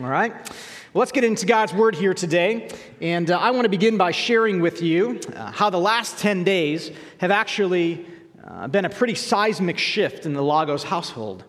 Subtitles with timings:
[0.00, 0.32] All right.
[0.32, 2.68] Well, let's get into God's Word here today.
[3.00, 6.42] And uh, I want to begin by sharing with you uh, how the last 10
[6.42, 8.04] days have actually
[8.44, 11.44] uh, been a pretty seismic shift in the Lagos household.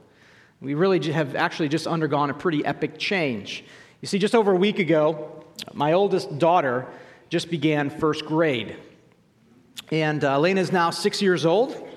[0.61, 3.63] We really have actually just undergone a pretty epic change.
[4.01, 5.43] You see, just over a week ago,
[5.73, 6.85] my oldest daughter
[7.29, 8.77] just began first grade.
[9.91, 11.94] And uh, Elena is now six years old.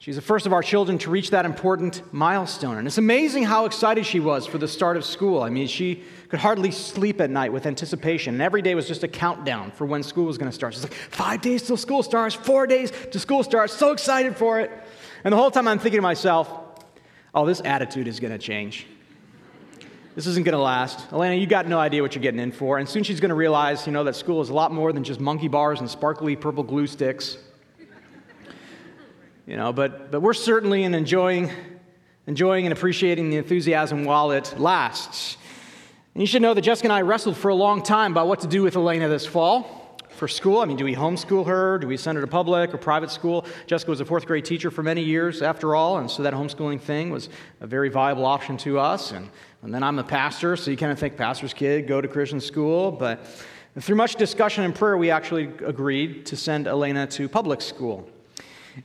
[0.00, 2.78] She's the first of our children to reach that important milestone.
[2.78, 5.42] And it's amazing how excited she was for the start of school.
[5.42, 8.32] I mean, she could hardly sleep at night with anticipation.
[8.32, 10.72] And every day was just a countdown for when school was going to start.
[10.72, 14.58] She's like, five days till school starts, four days to school starts, so excited for
[14.58, 14.70] it.
[15.22, 16.50] And the whole time I'm thinking to myself,
[17.34, 18.86] oh, this attitude is going to change.
[20.14, 21.12] This isn't going to last.
[21.12, 22.78] Elena, you got no idea what you're getting in for.
[22.78, 25.04] And soon she's going to realize, you know, that school is a lot more than
[25.04, 27.36] just monkey bars and sparkly purple glue sticks.
[29.50, 31.50] You know, but, but we're certainly in enjoying,
[32.28, 35.36] enjoying and appreciating the enthusiasm while it lasts.
[36.14, 38.38] And you should know that Jessica and I wrestled for a long time about what
[38.42, 40.60] to do with Elena this fall for school.
[40.60, 41.80] I mean, do we homeschool her?
[41.80, 43.44] Do we send her to public or private school?
[43.66, 46.80] Jessica was a fourth grade teacher for many years, after all, and so that homeschooling
[46.80, 47.28] thing was
[47.60, 49.10] a very viable option to us.
[49.10, 49.30] And,
[49.62, 52.40] and then I'm a pastor, so you kind of think pastor's kid, go to Christian
[52.40, 52.92] school.
[52.92, 53.26] But
[53.80, 58.08] through much discussion and prayer, we actually agreed to send Elena to public school.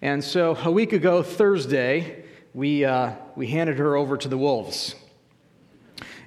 [0.01, 4.93] And so a week ago, Thursday, we, uh, we handed her over to the wolves.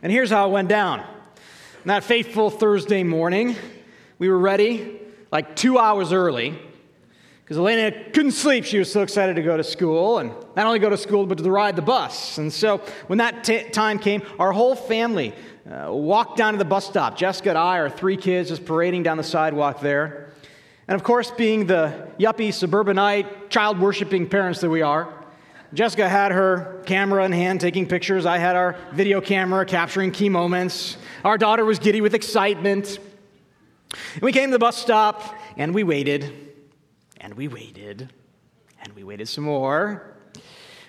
[0.03, 1.01] And here's how it went down.
[1.01, 1.07] On
[1.87, 3.57] that fateful Thursday morning,
[4.19, 6.59] we were ready like two hours early
[7.43, 8.65] because Elena couldn't sleep.
[8.65, 11.39] She was so excited to go to school, and not only go to school, but
[11.39, 12.39] to ride the bus.
[12.39, 15.35] And so when that t- time came, our whole family
[15.71, 17.17] uh, walked down to the bus stop.
[17.17, 20.33] Jessica and I, our three kids, just parading down the sidewalk there.
[20.89, 25.13] And of course, being the yuppie, suburbanite, child worshiping parents that we are,
[25.75, 28.25] Jessica had her camera in hand taking pictures.
[28.25, 30.97] I had our video camera capturing key moments.
[31.25, 32.99] Our daughter was giddy with excitement.
[34.15, 36.33] And we came to the bus stop and we waited
[37.21, 38.11] and we waited
[38.83, 40.18] and we waited some more.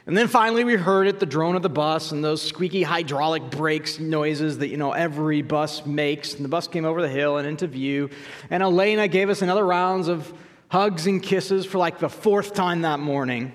[0.06, 3.52] And then finally, we heard it the drone of the bus and those squeaky hydraulic
[3.52, 6.34] brakes noises that, you know, every bus makes.
[6.34, 8.09] And the bus came over the hill and into view.
[8.50, 10.34] And Elena gave us another rounds of
[10.70, 13.54] hugs and kisses for like the fourth time that morning.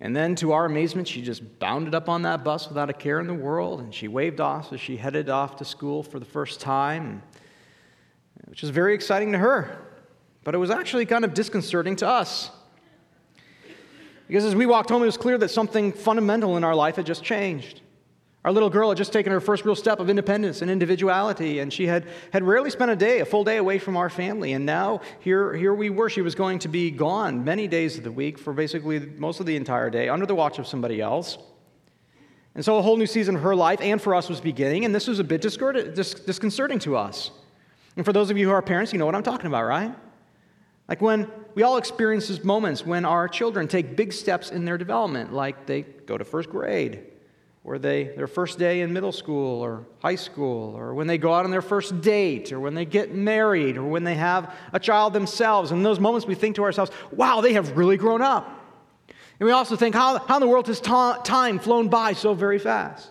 [0.00, 3.18] And then, to our amazement, she just bounded up on that bus without a care
[3.18, 3.80] in the world.
[3.80, 7.22] And she waved off as she headed off to school for the first time,
[8.46, 9.76] which was very exciting to her.
[10.44, 12.50] But it was actually kind of disconcerting to us.
[14.28, 17.06] Because as we walked home, it was clear that something fundamental in our life had
[17.06, 17.80] just changed.
[18.44, 21.72] Our little girl had just taken her first real step of independence and individuality, and
[21.72, 24.52] she had, had rarely spent a day, a full day away from our family.
[24.52, 26.08] And now here, here we were.
[26.08, 29.46] She was going to be gone many days of the week for basically most of
[29.46, 31.36] the entire day under the watch of somebody else.
[32.54, 34.94] And so a whole new season of her life and for us was beginning, and
[34.94, 37.30] this was a bit disconcerting to us.
[37.96, 39.94] And for those of you who are parents, you know what I'm talking about, right?
[40.88, 44.78] Like when we all experience these moments when our children take big steps in their
[44.78, 47.04] development, like they go to first grade,
[47.62, 51.34] or they their first day in middle school or high school, or when they go
[51.34, 54.80] out on their first date, or when they get married, or when they have a
[54.80, 55.70] child themselves.
[55.70, 58.54] In those moments, we think to ourselves, wow, they have really grown up.
[59.40, 62.32] And we also think, how, how in the world has ta- time flown by so
[62.32, 63.10] very fast?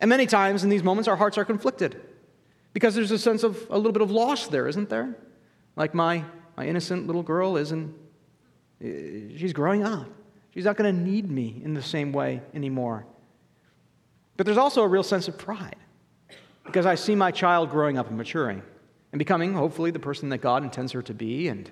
[0.00, 2.00] And many times in these moments, our hearts are conflicted
[2.72, 5.16] because there's a sense of a little bit of loss there, isn't there?
[5.76, 6.24] Like my
[6.56, 7.94] my innocent little girl isn't,
[8.80, 10.08] eh, she's growing up.
[10.52, 13.06] She's not going to need me in the same way anymore.
[14.36, 15.76] But there's also a real sense of pride
[16.64, 18.62] because I see my child growing up and maturing
[19.12, 21.70] and becoming, hopefully, the person that God intends her to be and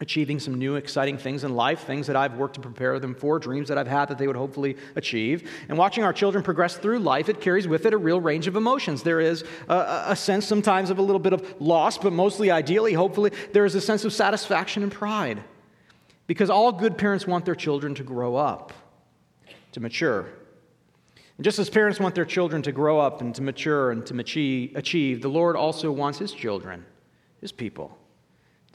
[0.00, 3.38] achieving some new exciting things in life, things that I've worked to prepare them for,
[3.38, 5.50] dreams that I've had that they would hopefully achieve.
[5.68, 8.56] And watching our children progress through life, it carries with it a real range of
[8.56, 9.02] emotions.
[9.02, 12.92] There is a, a sense sometimes of a little bit of loss, but mostly, ideally,
[12.92, 15.42] hopefully, there is a sense of satisfaction and pride.
[16.26, 18.72] Because all good parents want their children to grow up,
[19.72, 20.26] to mature.
[21.36, 24.18] And just as parents want their children to grow up and to mature and to
[24.74, 26.84] achieve, the Lord also wants his children,
[27.40, 27.96] his people,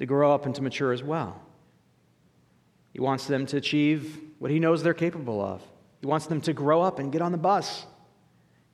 [0.01, 1.39] to grow up and to mature as well.
[2.91, 5.61] He wants them to achieve what he knows they're capable of.
[5.99, 7.85] He wants them to grow up and get on the bus.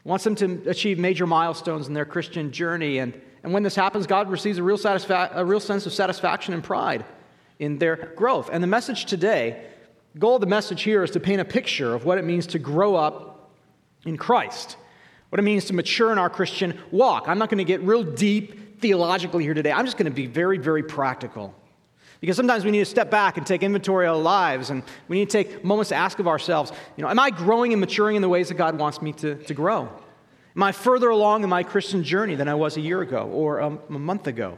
[0.02, 3.00] He wants them to achieve major milestones in their Christian journey.
[3.00, 6.54] And, and when this happens, God receives a real, satisfa- a real sense of satisfaction
[6.54, 7.04] and pride
[7.60, 8.50] in their growth.
[8.50, 9.66] And the message today,
[10.14, 12.48] the goal of the message here is to paint a picture of what it means
[12.48, 13.52] to grow up
[14.06, 14.78] in Christ,
[15.28, 17.28] what it means to mature in our Christian walk.
[17.28, 19.72] I'm not going to get real deep theologically here today.
[19.72, 21.54] I'm just going to be very, very practical.
[22.20, 25.20] Because sometimes we need to step back and take inventory of our lives, and we
[25.20, 28.16] need to take moments to ask of ourselves, you know, am I growing and maturing
[28.16, 29.90] in the ways that God wants me to, to grow?
[30.56, 33.60] Am I further along in my Christian journey than I was a year ago or
[33.60, 34.58] a, a month ago?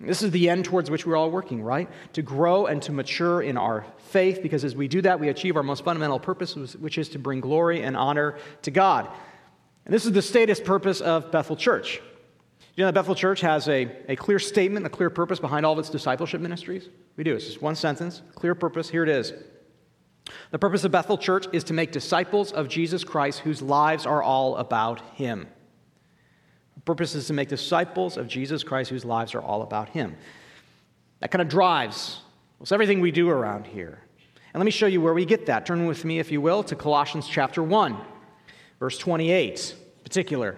[0.00, 1.88] This is the end towards which we're all working, right?
[2.14, 5.56] To grow and to mature in our faith, because as we do that, we achieve
[5.56, 9.08] our most fundamental purpose, which is to bring glory and honor to God.
[9.84, 12.02] And this is the status purpose of Bethel Church.
[12.76, 15.78] You know, Bethel Church has a, a clear statement, a clear purpose behind all of
[15.78, 16.90] its discipleship ministries.
[17.16, 17.34] We do.
[17.34, 18.90] It's just one sentence, clear purpose.
[18.90, 19.32] Here it is.
[20.50, 24.22] The purpose of Bethel Church is to make disciples of Jesus Christ whose lives are
[24.22, 25.46] all about Him.
[26.74, 30.14] The purpose is to make disciples of Jesus Christ whose lives are all about Him.
[31.20, 32.20] That kind of drives
[32.58, 34.02] almost everything we do around here.
[34.52, 35.64] And let me show you where we get that.
[35.64, 37.96] Turn with me, if you will, to Colossians chapter 1,
[38.80, 40.56] verse 28 in particular.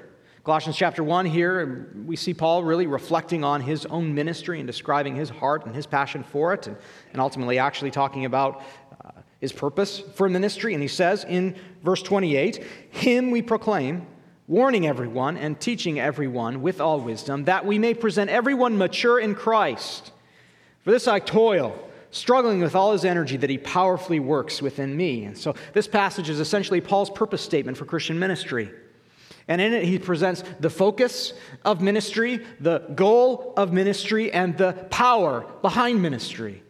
[0.48, 5.14] Colossians chapter 1 here, we see Paul really reflecting on his own ministry and describing
[5.14, 6.76] his heart and his passion for it, and,
[7.12, 8.62] and ultimately actually talking about
[9.04, 9.10] uh,
[9.42, 10.72] his purpose for ministry.
[10.72, 11.54] And he says in
[11.84, 14.06] verse 28 Him we proclaim,
[14.46, 19.34] warning everyone and teaching everyone with all wisdom, that we may present everyone mature in
[19.34, 20.12] Christ.
[20.80, 21.78] For this I toil,
[22.10, 25.24] struggling with all his energy that he powerfully works within me.
[25.24, 28.70] And so this passage is essentially Paul's purpose statement for Christian ministry.
[29.48, 31.32] And in it, he presents the focus
[31.64, 36.62] of ministry, the goal of ministry, and the power behind ministry.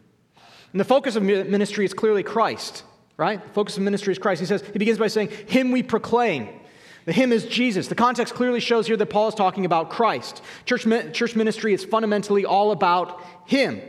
[0.73, 2.85] And the focus of ministry is clearly Christ,
[3.17, 3.43] right?
[3.43, 4.41] The focus of ministry is Christ.
[4.41, 6.49] He says, he begins by saying, Him we proclaim.
[7.05, 7.89] The him is Jesus.
[7.89, 10.43] The context clearly shows here that Paul is talking about Christ.
[10.67, 13.81] Church, church ministry is fundamentally all about Him.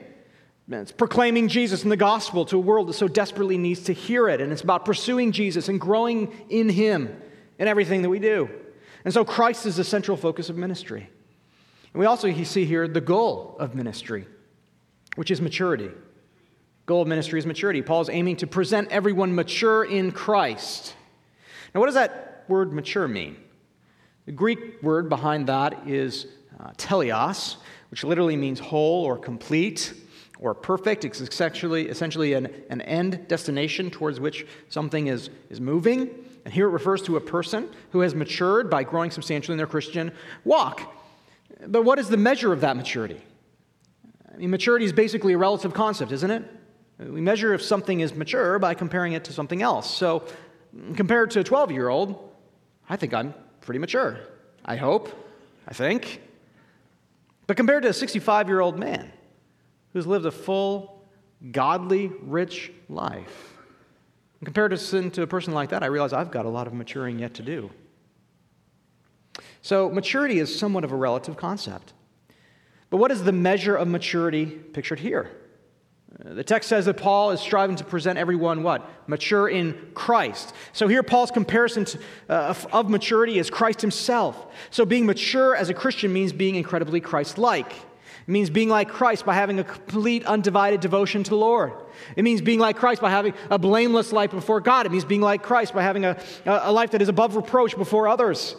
[0.72, 4.30] It's proclaiming Jesus in the gospel to a world that so desperately needs to hear
[4.30, 4.40] it.
[4.40, 7.22] And it's about pursuing Jesus and growing in Him
[7.58, 8.50] in everything that we do.
[9.06, 11.10] And so Christ is the central focus of ministry.
[11.94, 14.28] And we also see here the goal of ministry,
[15.16, 15.90] which is maturity
[16.90, 17.84] goal of ministry is maturity.
[17.84, 20.96] Paul is aiming to present everyone mature in Christ.
[21.72, 23.38] Now, what does that word mature mean?
[24.26, 26.26] The Greek word behind that is
[26.60, 27.58] uh, teleos,
[27.92, 29.94] which literally means whole or complete
[30.40, 31.06] or perfect.
[31.06, 36.10] It's essentially, essentially an, an end destination towards which something is, is moving.
[36.46, 39.68] And here it refers to a person who has matured by growing substantially in their
[39.68, 40.12] Christian
[40.44, 40.96] walk.
[41.68, 43.22] But what is the measure of that maturity?
[44.34, 46.44] I mean, maturity is basically a relative concept, isn't it?
[47.00, 49.94] We measure if something is mature by comparing it to something else.
[49.94, 50.24] So,
[50.96, 52.32] compared to a 12 year old,
[52.90, 54.20] I think I'm pretty mature.
[54.66, 55.14] I hope.
[55.68, 56.22] I think.
[57.48, 59.12] But compared to a 65 year old man
[59.94, 61.06] who's lived a full,
[61.52, 63.59] godly, rich life,
[64.42, 67.20] in comparison to a person like that, I realize I've got a lot of maturing
[67.20, 67.72] yet to do.
[69.62, 71.94] So, maturity is somewhat of a relative concept.
[72.90, 75.30] But what is the measure of maturity pictured here?
[76.18, 78.90] The text says that Paul is striving to present everyone what?
[79.08, 80.56] Mature in Christ.
[80.74, 82.00] So here, Paul's comparison to,
[82.30, 84.48] uh, of maturity is Christ himself.
[84.72, 87.74] So being mature as a Christian means being incredibly Christ like.
[88.30, 91.74] It means being like Christ by having a complete, undivided devotion to the Lord.
[92.16, 94.86] It means being like Christ by having a blameless life before God.
[94.86, 96.16] It means being like Christ by having a,
[96.46, 98.56] a life that is above reproach before others.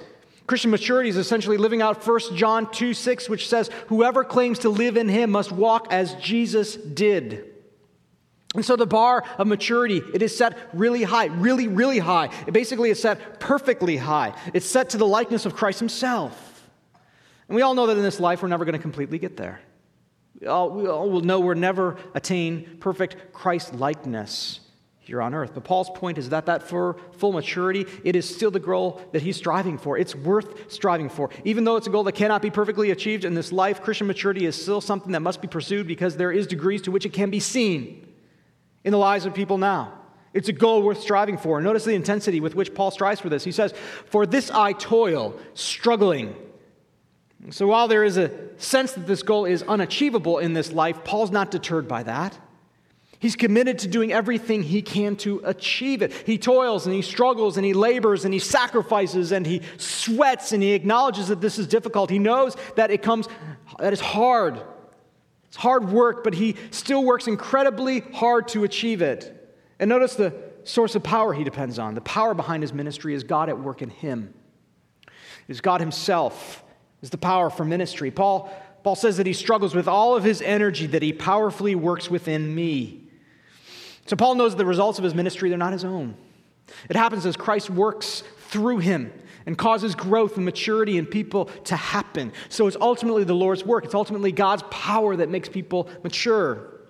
[0.49, 4.71] Christian maturity is essentially living out 1 John 2 6, which says, Whoever claims to
[4.71, 7.45] live in him must walk as Jesus did.
[8.57, 12.31] And so the bar of maturity, it is set really high, really, really high.
[12.49, 14.35] It basically is set perfectly high.
[14.53, 16.50] It's set to the likeness of Christ himself.
[17.50, 19.61] And we all know that in this life, we're never going to completely get there.
[20.40, 24.61] We all, we all will know we'll never attain perfect Christ likeness
[25.00, 25.50] here on earth.
[25.54, 29.23] But Paul's point is that that for full maturity, it is still the goal that
[29.23, 29.99] he's striving for.
[29.99, 31.30] It's worth striving for.
[31.45, 34.47] Even though it's a goal that cannot be perfectly achieved in this life, Christian maturity
[34.47, 37.30] is still something that must be pursued because there is degrees to which it can
[37.30, 38.07] be seen
[38.85, 39.99] in the lives of people now.
[40.35, 41.61] It's a goal worth striving for.
[41.61, 43.42] Notice the intensity with which Paul strives for this.
[43.42, 43.75] He says,
[44.07, 46.37] For this I toil, struggling.
[47.49, 51.30] So while there is a sense that this goal is unachievable in this life, Paul's
[51.30, 52.38] not deterred by that.
[53.18, 56.12] He's committed to doing everything he can to achieve it.
[56.12, 60.62] He toils and he struggles and he labors and he sacrifices and he sweats and
[60.62, 62.09] he acknowledges that this is difficult.
[62.09, 63.28] He knows that it comes,
[63.78, 64.62] that it's hard.
[65.49, 69.54] It's hard work, but he still works incredibly hard to achieve it.
[69.78, 71.94] And notice the source of power he depends on.
[71.94, 74.32] The power behind his ministry is God at work in him.
[75.06, 75.12] It
[75.49, 76.64] is God himself
[77.02, 78.11] is the power for ministry.
[78.11, 78.52] Paul,
[78.83, 82.54] Paul says that he struggles with all of his energy, that he powerfully works within
[82.54, 83.09] me.
[84.07, 86.16] So Paul knows the results of his ministry, they're not his own.
[86.88, 89.12] It happens as Christ works through him
[89.47, 92.33] and causes growth and maturity in people to happen.
[92.49, 93.85] So it's ultimately the Lord's work.
[93.85, 96.80] It's ultimately God's power that makes people mature.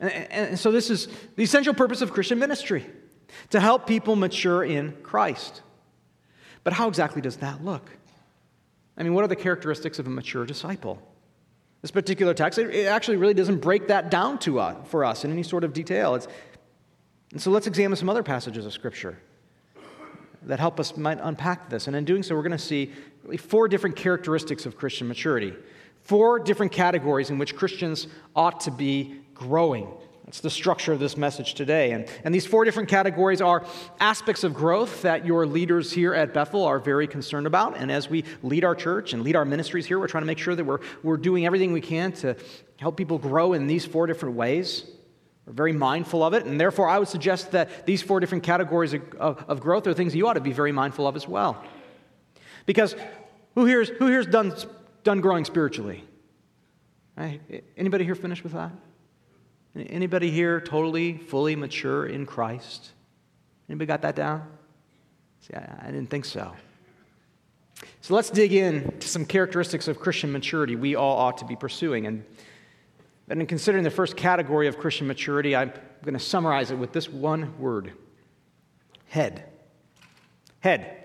[0.00, 2.86] And, and, so this is the essential purpose of Christian ministry
[3.50, 5.62] to help people mature in Christ.
[6.64, 7.90] But how exactly does that look?
[9.00, 11.00] I mean, what are the characteristics of a mature disciple?
[11.80, 15.32] This particular text, it actually really doesn't break that down to us, for us in
[15.32, 16.14] any sort of detail.
[16.16, 16.28] It's,
[17.32, 19.18] and so let's examine some other passages of Scripture
[20.42, 21.86] that help us might unpack this.
[21.86, 22.92] And in doing so, we're going to see
[23.24, 25.54] really four different characteristics of Christian maturity,
[26.02, 29.88] four different categories in which Christians ought to be growing.
[30.24, 31.90] That's the structure of this message today.
[31.90, 33.64] And, and these four different categories are
[33.98, 37.76] aspects of growth that your leaders here at Bethel are very concerned about.
[37.76, 40.38] And as we lead our church and lead our ministries here, we're trying to make
[40.38, 42.36] sure that we're, we're doing everything we can to
[42.76, 44.84] help people grow in these four different ways.
[45.46, 46.44] We're very mindful of it.
[46.44, 49.94] And therefore, I would suggest that these four different categories of, of, of growth are
[49.94, 51.60] things you ought to be very mindful of as well.
[52.66, 52.94] Because
[53.56, 54.54] who here's, who here's done,
[55.02, 56.04] done growing spiritually?
[57.16, 57.40] Right?
[57.76, 58.70] Anybody here finished with that?
[59.76, 62.90] Anybody here totally, fully mature in Christ?
[63.68, 64.46] Anybody got that down?
[65.40, 66.52] See, I, I didn't think so.
[68.00, 71.56] So let's dig in to some characteristics of Christian maturity we all ought to be
[71.56, 72.06] pursuing.
[72.06, 72.24] And,
[73.28, 75.72] and in considering the first category of Christian maturity, I'm
[76.02, 77.92] going to summarize it with this one word
[79.06, 79.44] head.
[80.60, 80.96] Head.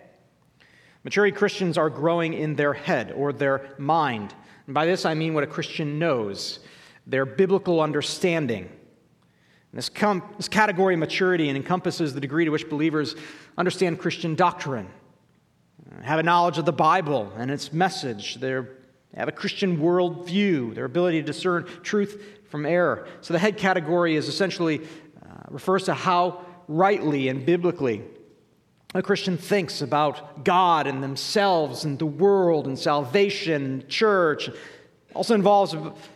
[1.04, 4.34] Maturity Christians are growing in their head or their mind.
[4.66, 6.60] And by this I mean what a Christian knows
[7.08, 8.70] their biblical understanding.
[9.74, 13.16] This, com- this category of maturity and encompasses the degree to which believers
[13.58, 14.88] understand Christian doctrine,
[16.02, 18.52] have a knowledge of the Bible and its message, they
[19.16, 23.08] have a Christian worldview, their ability to discern truth from error.
[23.22, 28.02] So the head category is essentially uh, refers to how rightly and biblically
[28.94, 34.50] a Christian thinks about God and themselves and the world and salvation, church.
[35.14, 35.76] Also involves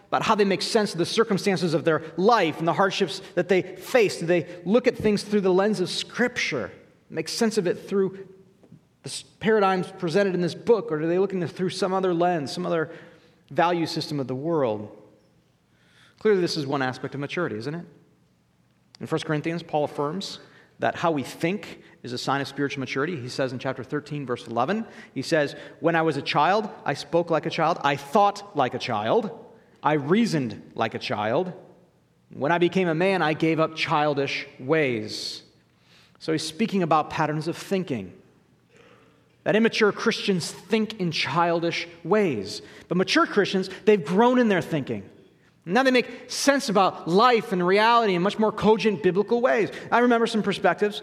[0.10, 3.48] about how they make sense of the circumstances of their life and the hardships that
[3.48, 4.18] they face.
[4.18, 6.72] Do they look at things through the lens of Scripture,
[7.12, 8.28] make sense of it through
[9.04, 12.14] the paradigms presented in this book, or do they look at it through some other
[12.14, 12.92] lens, some other
[13.52, 14.96] value system of the world?
[16.18, 17.86] Clearly, this is one aspect of maturity, isn't it?
[19.00, 20.40] In 1 Corinthians, Paul affirms
[20.80, 23.16] that how we think is a sign of spiritual maturity.
[23.16, 26.94] He says in chapter 13, verse 11, he says, When I was a child, I
[26.94, 29.46] spoke like a child, I thought like a child.
[29.82, 31.54] I reasoned like a child.
[32.34, 35.44] When I became a man, I gave up childish ways.
[36.20, 38.14] So he's speaking about patterns of thinking.
[39.44, 42.62] That immature Christians think in childish ways.
[42.88, 45.10] But mature Christians, they've grown in their thinking.
[45.66, 49.70] Now they make sense about life and reality in much more cogent biblical ways.
[49.92, 51.02] I remember some perspectives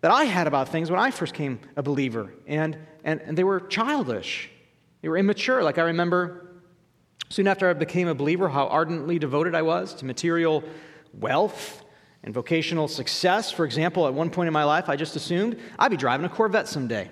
[0.00, 3.44] that I had about things when I first came a believer, and, and, and they
[3.44, 4.50] were childish.
[5.02, 5.62] They were immature.
[5.62, 6.45] Like I remember
[7.28, 10.62] Soon after I became a believer, how ardently devoted I was to material
[11.12, 11.84] wealth
[12.22, 13.50] and vocational success.
[13.50, 16.28] For example, at one point in my life, I just assumed I'd be driving a
[16.28, 17.10] Corvette someday.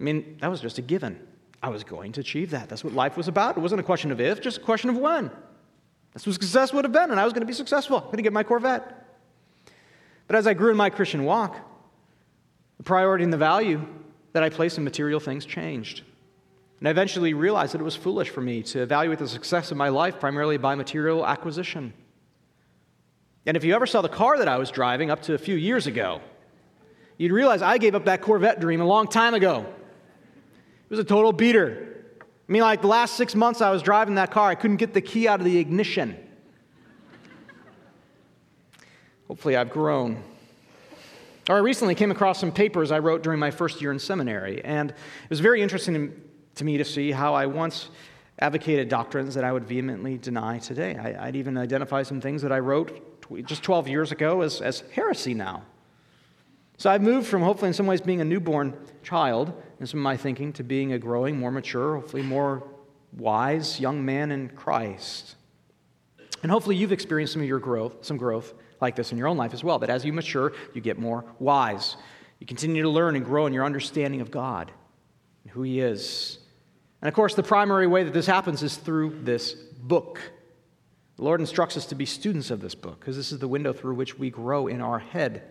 [0.00, 1.20] I mean, that was just a given.
[1.62, 2.68] I was going to achieve that.
[2.68, 3.56] That's what life was about.
[3.56, 5.30] It wasn't a question of if, just a question of when.
[6.12, 7.98] That's what success would have been, and I was going to be successful.
[7.98, 9.06] I'm going to get my Corvette.
[10.26, 11.56] But as I grew in my Christian walk,
[12.78, 13.86] the priority and the value
[14.32, 16.02] that I placed in material things changed.
[16.80, 19.76] And I eventually realized that it was foolish for me to evaluate the success of
[19.76, 21.92] my life primarily by material acquisition.
[23.44, 25.56] And if you ever saw the car that I was driving up to a few
[25.56, 26.22] years ago,
[27.18, 29.60] you'd realize I gave up that Corvette dream a long time ago.
[29.60, 31.86] It was a total beater.
[32.20, 34.94] I mean, like the last six months I was driving that car, I couldn't get
[34.94, 36.16] the key out of the ignition.
[39.28, 40.22] Hopefully, I've grown.
[41.48, 44.64] Or I recently came across some papers I wrote during my first year in seminary,
[44.64, 46.12] and it was very interesting
[46.60, 47.88] to me to see how I once
[48.38, 50.94] advocated doctrines that I would vehemently deny today.
[50.94, 54.60] I, would even identify some things that I wrote tw- just 12 years ago as,
[54.60, 55.62] as heresy now.
[56.76, 60.04] So I've moved from hopefully in some ways being a newborn child in some of
[60.04, 62.62] my thinking to being a growing, more mature, hopefully more
[63.16, 65.36] wise young man in Christ.
[66.42, 68.52] And hopefully you've experienced some of your growth, some growth
[68.82, 69.78] like this in your own life as well.
[69.78, 71.96] That as you mature, you get more wise.
[72.38, 74.70] You continue to learn and grow in your understanding of God
[75.44, 76.39] and who He is
[77.02, 80.20] and of course, the primary way that this happens is through this book.
[81.16, 83.72] The Lord instructs us to be students of this book because this is the window
[83.72, 85.42] through which we grow in our head.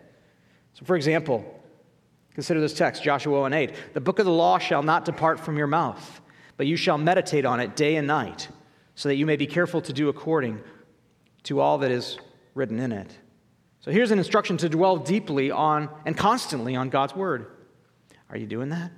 [0.74, 1.44] So, for example,
[2.34, 3.74] consider this text, Joshua 1 8.
[3.94, 6.20] The book of the law shall not depart from your mouth,
[6.56, 8.48] but you shall meditate on it day and night,
[8.94, 10.60] so that you may be careful to do according
[11.44, 12.18] to all that is
[12.54, 13.16] written in it.
[13.80, 17.46] So, here's an instruction to dwell deeply on and constantly on God's word.
[18.28, 18.92] Are you doing that?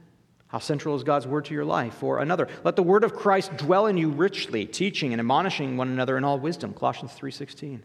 [0.53, 2.03] How central is God's word to your life?
[2.03, 5.89] Or another, let the word of Christ dwell in you richly, teaching and admonishing one
[5.89, 6.75] another in all wisdom.
[6.75, 7.83] Colossians 3:16.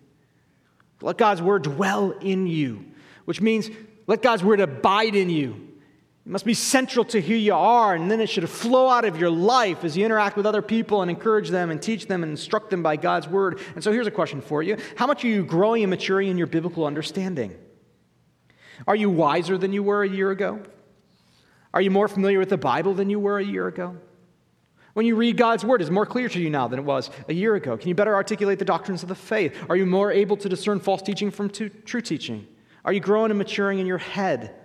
[1.01, 2.83] Let God's word dwell in you,
[3.24, 3.69] which means
[4.05, 5.55] let God's word abide in you.
[6.25, 9.17] It must be central to who you are, and then it should flow out of
[9.17, 12.31] your life as you interact with other people and encourage them and teach them and
[12.31, 13.62] instruct them by God's word.
[13.75, 16.38] And so here's a question for you How much are you growing and maturing in
[16.38, 17.55] your biblical understanding?
[18.86, 20.59] Are you wiser than you were a year ago?
[21.77, 23.96] Are you more familiar with the Bible than you were a year ago?
[24.96, 27.34] When you read God's word, is more clear to you now than it was a
[27.36, 27.77] year ago?
[27.77, 29.55] Can you better articulate the doctrines of the faith?
[29.69, 32.48] Are you more able to discern false teaching from true teaching?
[32.84, 34.55] Are you growing and maturing in your head?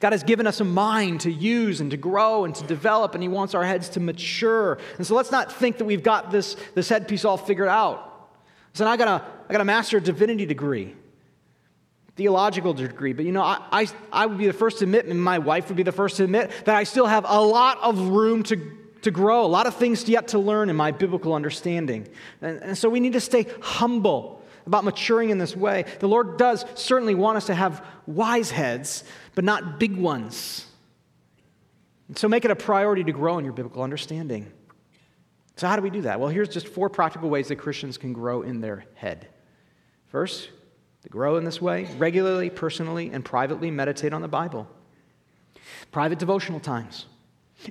[0.00, 3.22] God has given us a mind to use and to grow and to develop, and
[3.22, 4.76] He wants our heads to mature.
[4.98, 8.28] And so let's not think that we've got this, this headpiece all figured out.
[8.74, 10.94] So I got a, I got a master of divinity degree,
[12.16, 15.22] theological degree, but you know, I, I, I would be the first to admit, and
[15.22, 17.98] my wife would be the first to admit, that I still have a lot of
[18.08, 18.56] room to,
[19.02, 22.08] to grow, a lot of things yet to learn in my biblical understanding.
[22.42, 25.84] And, and so we need to stay humble about maturing in this way.
[26.00, 30.66] The Lord does certainly want us to have wise heads, but not big ones.
[32.08, 34.50] And so make it a priority to grow in your biblical understanding.
[35.56, 36.18] So, how do we do that?
[36.18, 39.28] Well, here's just four practical ways that Christians can grow in their head.
[40.06, 40.48] First,
[41.10, 44.68] grow in this way, regularly, personally, and privately meditate on the Bible.
[45.90, 47.06] Private devotional times.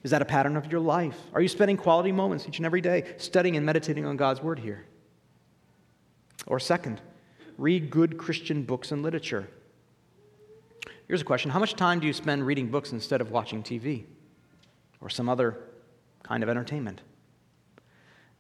[0.04, 1.18] Is that a pattern of your life?
[1.34, 4.60] Are you spending quality moments each and every day studying and meditating on God's Word
[4.60, 4.86] here?
[6.46, 7.02] Or, second,
[7.58, 9.50] read good Christian books and literature.
[11.08, 14.04] Here's a question How much time do you spend reading books instead of watching TV
[15.02, 15.58] or some other
[16.24, 17.02] kind of entertainment?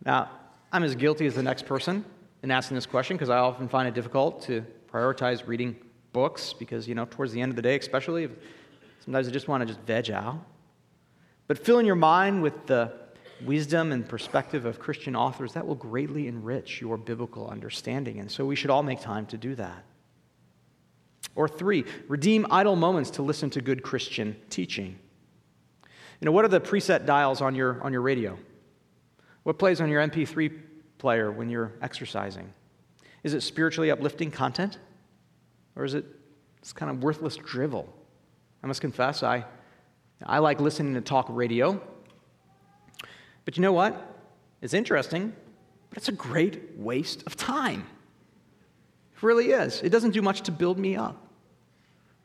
[0.06, 0.29] Now,
[0.72, 2.06] I'm as guilty as the next person
[2.44, 5.75] in asking this question because I often find it difficult to prioritize reading
[6.13, 8.29] books because, you know, towards the end of the day, especially,
[9.03, 10.39] sometimes I just want to just veg out.
[11.48, 12.93] But filling your mind with the
[13.46, 18.19] wisdom and perspective of Christian authors, that will greatly enrich your biblical understanding.
[18.19, 19.84] And so we should all make time to do that.
[21.36, 25.00] Or three, redeem idle moments to listen to good Christian teaching.
[26.19, 28.38] You know, what are the preset dials on your, on your radio?
[29.44, 30.59] What plays on your MP3
[30.98, 32.53] player when you're exercising?
[33.24, 34.77] Is it spiritually uplifting content?
[35.75, 36.05] Or is it
[36.62, 37.94] this kind of worthless drivel?
[38.64, 39.46] I must confess, I,
[40.25, 41.82] I like listening to talk radio
[43.50, 44.16] but you know what?
[44.62, 45.34] It's interesting,
[45.90, 47.88] but it's a great waste of time.
[49.16, 49.82] It really is.
[49.82, 51.18] It doesn't do much to build me up,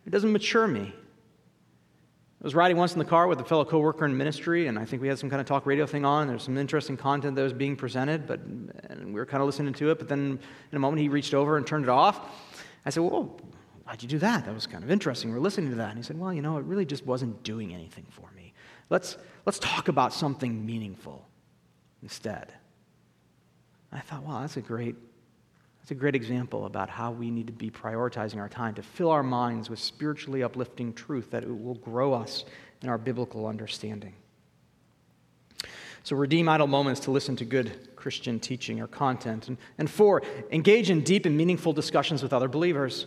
[0.07, 0.93] it doesn't mature me.
[0.93, 4.85] I was riding once in the car with a fellow coworker in ministry, and I
[4.85, 6.29] think we had some kind of talk radio thing on.
[6.29, 9.73] There's some interesting content that was being presented, but and we were kind of listening
[9.73, 9.99] to it.
[9.99, 10.39] But then
[10.73, 12.54] in a moment, he reached over and turned it off.
[12.85, 13.39] I said, Well,
[13.85, 14.45] why'd you do that?
[14.45, 15.31] That was kind of interesting.
[15.31, 15.91] We are listening to that.
[15.91, 18.53] And he said, Well, you know, it really just wasn't doing anything for me.
[18.91, 19.17] Let's,
[19.47, 21.27] let's talk about something meaningful
[22.03, 22.53] instead.
[23.95, 24.97] I thought, wow, that's a great,
[25.81, 29.11] that's a great example about how we need to be prioritizing our time to fill
[29.11, 32.45] our minds with spiritually uplifting truth that it will grow us
[32.83, 34.15] in our biblical understanding.
[36.05, 39.49] So, redeem idle moments to listen to good Christian teaching or content.
[39.49, 43.07] And, and four, engage in deep and meaningful discussions with other believers.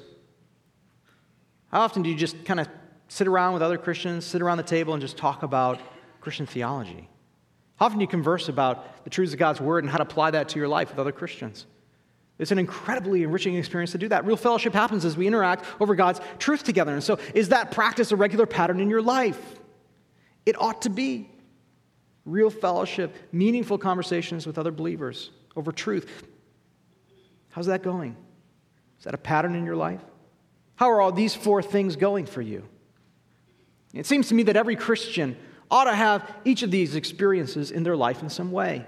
[1.72, 2.68] How often do you just kind of
[3.08, 5.80] sit around with other Christians, sit around the table, and just talk about
[6.22, 7.08] Christian theology?
[7.76, 10.32] How often do you converse about the truths of God's Word and how to apply
[10.32, 11.68] that to your life with other Christians?
[12.40, 14.26] It's an incredibly enriching experience to do that.
[14.26, 16.94] Real fellowship happens as we interact over God's truth together.
[16.94, 19.60] And so, is that practice a regular pattern in your life?
[20.48, 21.30] It ought to be.
[22.28, 26.28] Real fellowship, meaningful conversations with other believers over truth.
[27.52, 28.18] How's that going?
[29.00, 30.02] Is that a pattern in your life?
[30.76, 32.68] How are all these four things going for you?
[33.94, 35.38] It seems to me that every Christian
[35.72, 38.86] ought to have each of these experiences in their life in some way.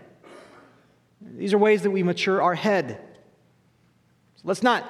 [1.22, 3.00] These are ways that we mature our head.
[4.36, 4.84] So let's not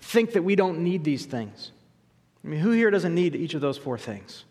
[0.00, 1.70] think that we don't need these things.
[2.44, 4.44] I mean, who here doesn't need each of those four things?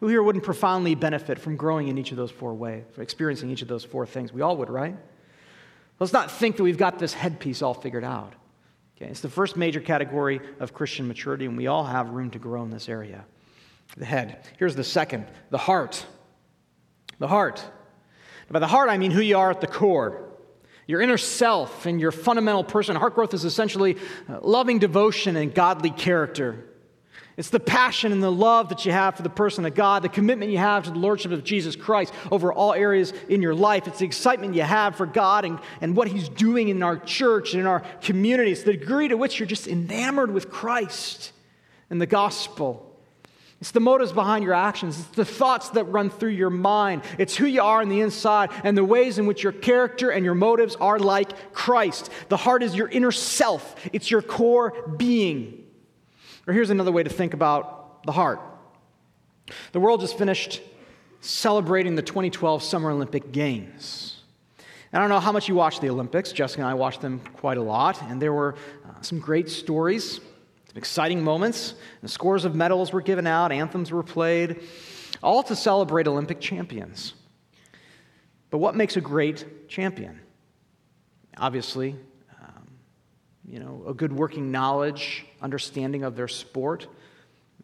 [0.00, 3.62] Who here wouldn't profoundly benefit from growing in each of those four ways, experiencing each
[3.62, 4.32] of those four things?
[4.32, 4.96] We all would, right?
[5.98, 8.34] Let's not think that we've got this headpiece all figured out.
[8.96, 12.38] Okay, it's the first major category of Christian maturity, and we all have room to
[12.38, 13.24] grow in this area
[13.96, 14.46] the head.
[14.58, 16.04] Here's the second the heart.
[17.18, 17.64] The heart.
[18.50, 20.24] By the heart, I mean who you are at the core.
[20.86, 22.96] Your inner self and your fundamental person.
[22.96, 23.96] Heart growth is essentially
[24.28, 26.64] uh, loving devotion and godly character.
[27.38, 30.08] It's the passion and the love that you have for the person of God, the
[30.08, 33.86] commitment you have to the Lordship of Jesus Christ over all areas in your life.
[33.86, 37.52] It's the excitement you have for God and, and what He's doing in our church
[37.52, 38.50] and in our community.
[38.50, 41.32] It's the degree to which you're just enamored with Christ
[41.90, 42.84] and the gospel.
[43.60, 44.98] It's the motives behind your actions.
[44.98, 47.02] It's the thoughts that run through your mind.
[47.18, 50.24] It's who you are on the inside and the ways in which your character and
[50.24, 52.10] your motives are like Christ.
[52.28, 55.64] The heart is your inner self, it's your core being.
[56.48, 58.40] Or here's another way to think about the heart
[59.72, 60.62] The world just finished
[61.20, 64.22] celebrating the 2012 Summer Olympic Games.
[64.92, 66.32] I don't know how much you watch the Olympics.
[66.32, 68.54] Jessica and I watched them quite a lot, and there were
[68.88, 71.74] uh, some great stories, some exciting moments.
[72.00, 74.62] And scores of medals were given out, anthems were played,
[75.22, 77.12] all to celebrate Olympic champions.
[78.48, 80.20] But what makes a great champion?
[81.36, 81.96] Obviously,
[83.48, 86.86] you know, a good working knowledge, understanding of their sport,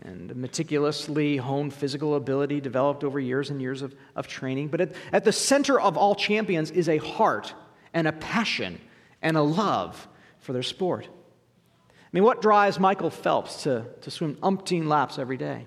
[0.02, 4.68] and meticulously honed physical ability developed over years and years of, of training.
[4.68, 7.54] But at, at the center of all champions is a heart
[7.92, 8.80] and a passion
[9.22, 11.08] and a love for their sport.
[11.08, 15.66] I mean, what drives Michael Phelps to, to swim umpteen laps every day?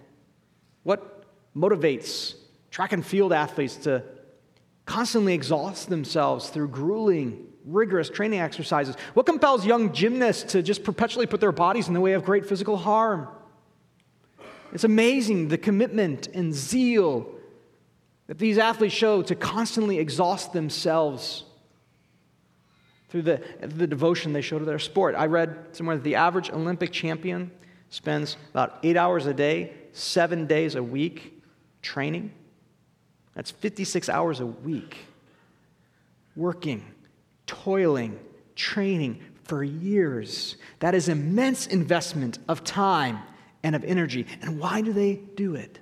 [0.83, 1.25] What
[1.55, 2.35] motivates
[2.71, 4.03] track and field athletes to
[4.85, 8.95] constantly exhaust themselves through grueling, rigorous training exercises?
[9.13, 12.45] What compels young gymnasts to just perpetually put their bodies in the way of great
[12.45, 13.27] physical harm?
[14.73, 17.27] It's amazing the commitment and zeal
[18.27, 21.43] that these athletes show to constantly exhaust themselves
[23.09, 25.15] through the, the devotion they show to their sport.
[25.15, 27.51] I read somewhere that the average Olympic champion
[27.89, 31.41] spends about eight hours a day, seven days a week
[31.81, 32.31] training.
[33.33, 34.97] That's 56 hours a week
[36.35, 36.85] working,
[37.47, 38.19] toiling,
[38.55, 40.57] training for years.
[40.79, 43.19] That is immense investment of time
[43.63, 44.27] and of energy.
[44.41, 45.79] And why do they do it?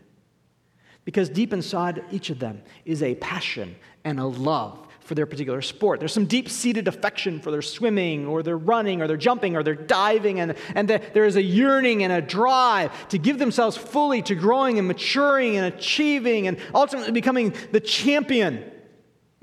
[1.03, 5.61] Because deep inside each of them is a passion and a love for their particular
[5.61, 5.99] sport.
[5.99, 9.61] There's some deep seated affection for their swimming or their running or their jumping or
[9.61, 13.77] their diving, and, and the, there is a yearning and a drive to give themselves
[13.77, 18.71] fully to growing and maturing and achieving and ultimately becoming the champion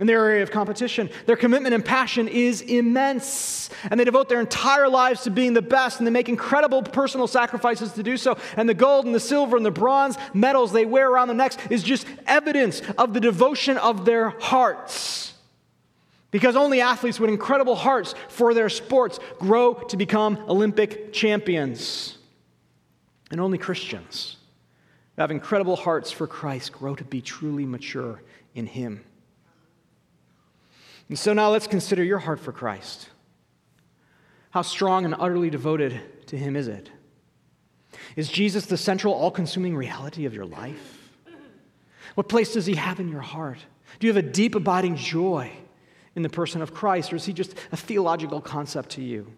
[0.03, 1.09] in their area of competition.
[1.27, 5.63] Their commitment and passion is immense, and they devote their entire lives to being the
[5.63, 8.37] best, and they make incredible personal sacrifices to do so.
[8.57, 11.57] And the gold and the silver and the bronze medals they wear around their necks
[11.71, 15.35] is just evidence of the devotion of their hearts.
[16.33, 22.19] Because only athletes with incredible hearts for their sports grow to become Olympic champions.
[23.31, 24.37] And only Christians
[25.15, 28.21] who have incredible hearts for Christ grow to be truly mature
[28.57, 29.05] in Him.
[31.13, 33.11] And so now let's consider your heart for Christ.
[34.51, 36.91] How strong and utterly devoted to Him is it?
[38.17, 41.11] Is Jesus the central, all consuming reality of your life?
[42.15, 43.59] What place does He have in your heart?
[44.01, 45.53] Do you have a deep, abiding joy
[46.17, 49.31] in the person of Christ, or is He just a theological concept to you?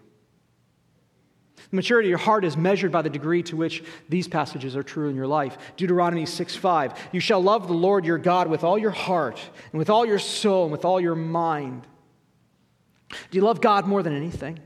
[1.71, 4.83] The maturity of your heart is measured by the degree to which these passages are
[4.83, 5.57] true in your life.
[5.77, 7.09] Deuteronomy 6 5.
[7.13, 9.41] You shall love the Lord your God with all your heart,
[9.73, 11.87] and with all your soul, and with all your mind.
[13.09, 14.59] Do you love God more than anything?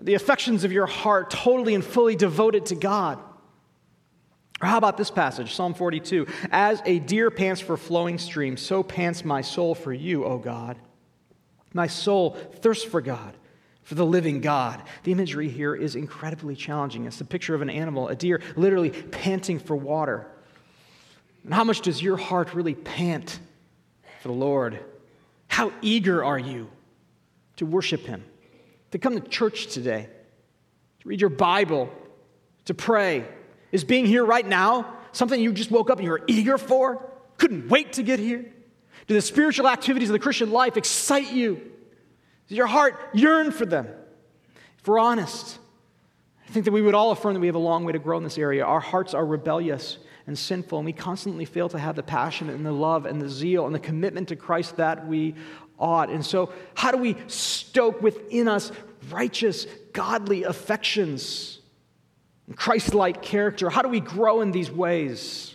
[0.00, 3.18] The affections of your heart totally and fully devoted to God.
[4.62, 6.26] Or how about this passage, Psalm 42?
[6.50, 10.78] As a deer pants for flowing streams, so pants my soul for you, O God.
[11.72, 13.36] My soul thirsts for God
[13.90, 14.80] for the living God.
[15.02, 17.06] The imagery here is incredibly challenging.
[17.06, 20.28] It's a picture of an animal, a deer, literally panting for water.
[21.42, 23.40] And how much does your heart really pant
[24.22, 24.78] for the Lord?
[25.48, 26.70] How eager are you
[27.56, 28.22] to worship Him,
[28.92, 30.08] to come to church today,
[31.00, 31.90] to read your Bible,
[32.66, 33.26] to pray?
[33.72, 37.10] Is being here right now something you just woke up and you're eager for?
[37.38, 38.52] Couldn't wait to get here?
[39.08, 41.72] Do the spiritual activities of the Christian life excite you?
[42.50, 43.86] Does your heart yearn for them?
[44.80, 45.60] If we're honest,
[46.48, 48.18] I think that we would all affirm that we have a long way to grow
[48.18, 48.64] in this area.
[48.64, 52.66] Our hearts are rebellious and sinful, and we constantly fail to have the passion and
[52.66, 55.36] the love and the zeal and the commitment to Christ that we
[55.78, 56.10] ought.
[56.10, 58.72] And so, how do we stoke within us
[59.10, 61.60] righteous, godly affections
[62.48, 63.70] and Christ like character?
[63.70, 65.54] How do we grow in these ways?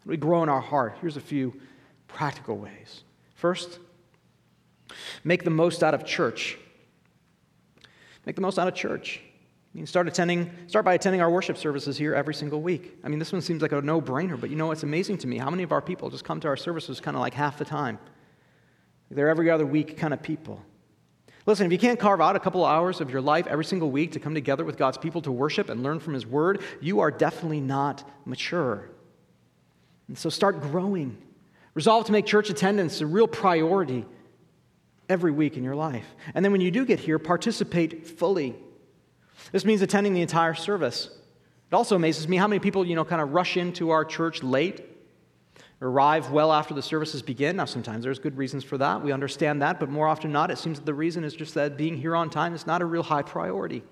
[0.00, 0.98] How do we grow in our heart?
[1.00, 1.58] Here's a few
[2.08, 3.04] practical ways.
[3.36, 3.78] First,
[5.24, 6.58] Make the most out of church.
[8.26, 9.20] Make the most out of church.
[9.72, 12.98] I mean, start attending, start by attending our worship services here every single week.
[13.04, 15.38] I mean, this one seems like a no-brainer, but you know, it's amazing to me
[15.38, 17.64] how many of our people just come to our services kind of like half the
[17.64, 17.98] time.
[19.12, 20.60] They're every other week kind of people.
[21.46, 24.12] Listen, if you can't carve out a couple hours of your life every single week
[24.12, 27.10] to come together with God's people to worship and learn from His Word, you are
[27.10, 28.90] definitely not mature.
[30.08, 31.16] And so start growing.
[31.74, 34.04] Resolve to make church attendance a real priority
[35.10, 36.06] every week in your life.
[36.34, 38.54] And then when you do get here, participate fully.
[39.52, 41.10] This means attending the entire service.
[41.70, 44.42] It also amazes me how many people, you know, kind of rush into our church
[44.42, 44.86] late,
[45.82, 47.56] arrive well after the services begin.
[47.56, 49.02] Now, sometimes there's good reasons for that.
[49.02, 51.76] We understand that, but more often not, it seems that the reason is just that
[51.76, 53.82] being here on time is not a real high priority.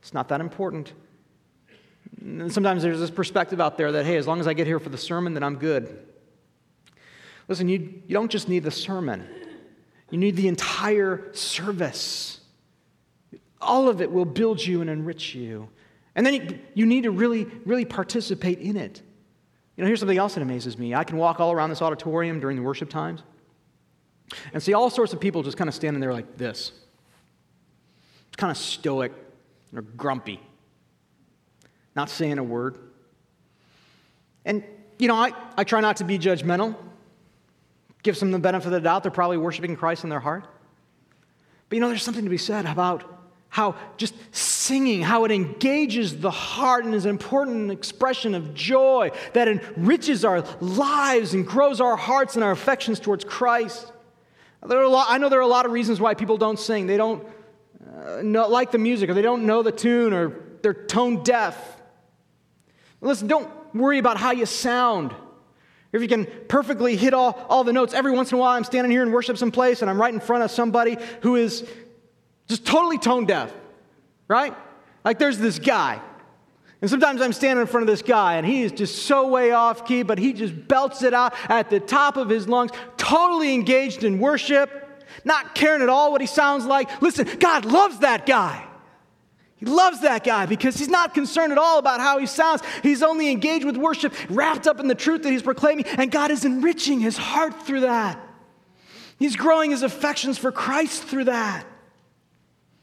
[0.00, 0.92] It's not that important.
[2.20, 4.80] And sometimes there's this perspective out there that, hey, as long as I get here
[4.80, 6.06] for the sermon, then I'm good.
[7.48, 9.26] Listen, you, you don't just need the sermon,
[10.10, 12.40] you need the entire service.
[13.60, 15.68] All of it will build you and enrich you.
[16.14, 19.02] And then you, need to really, really participate in it.
[19.76, 20.94] You know, here's something else that amazes me.
[20.94, 23.22] I can walk all around this auditorium during the worship times
[24.52, 26.72] and see all sorts of people just kind of standing there like this.
[28.28, 29.12] It's kind of stoic
[29.74, 30.40] or grumpy,
[31.94, 32.78] not saying a word.
[34.44, 34.64] And,
[34.98, 36.74] you know, I, I try not to be judgmental,
[38.02, 39.02] give them the benefit of the doubt.
[39.02, 40.44] They're probably worshiping Christ in their heart.
[41.68, 43.18] But, you know, there's something to be said about
[43.50, 49.10] how just singing, how it engages the heart and is an important expression of joy
[49.32, 53.90] that enriches our lives and grows our hearts and our affections towards Christ.
[54.66, 56.58] There are a lot, I know there are a lot of reasons why people don't
[56.58, 56.86] sing.
[56.86, 57.26] They don't
[57.96, 60.32] uh, know, like the music, or they don't know the tune, or
[60.62, 61.56] they're tone deaf.
[63.00, 65.14] Listen, don't worry about how you sound.
[65.92, 68.64] If you can perfectly hit all, all the notes, every once in a while I'm
[68.64, 71.66] standing here in worship someplace and I'm right in front of somebody who is
[72.46, 73.52] just totally tone deaf,
[74.26, 74.54] right?
[75.04, 76.00] Like there's this guy.
[76.80, 79.52] And sometimes I'm standing in front of this guy and he is just so way
[79.52, 83.54] off key, but he just belts it out at the top of his lungs, totally
[83.54, 84.70] engaged in worship,
[85.24, 87.00] not caring at all what he sounds like.
[87.00, 88.67] Listen, God loves that guy.
[89.58, 92.62] He loves that guy because he's not concerned at all about how he sounds.
[92.82, 96.30] He's only engaged with worship, wrapped up in the truth that he's proclaiming, and God
[96.30, 98.24] is enriching his heart through that.
[99.18, 101.66] He's growing his affections for Christ through that.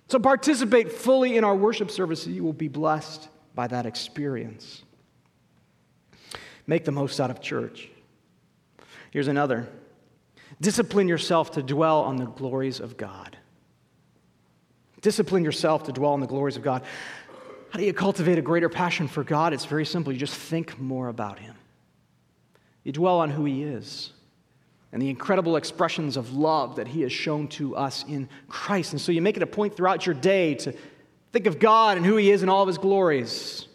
[0.10, 2.28] So participate fully in our worship service.
[2.28, 4.84] You will be blessed by that experience.
[6.68, 7.90] Make the most out of church.
[9.12, 9.68] Here's another
[10.60, 13.35] discipline yourself to dwell on the glories of God.
[15.06, 16.82] Discipline yourself to dwell in the glories of God.
[17.70, 19.54] How do you cultivate a greater passion for God?
[19.54, 20.12] It's very simple.
[20.12, 21.54] You just think more about Him.
[22.84, 24.14] You dwell on who He is
[24.92, 28.94] and the incredible expressions of love that He has shown to us in Christ.
[28.94, 30.74] And so you make it a point throughout your day to
[31.32, 33.68] think of God and who He is in all of His glories.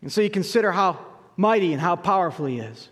[0.00, 1.04] And so you consider how
[1.36, 2.88] mighty and how powerful He is,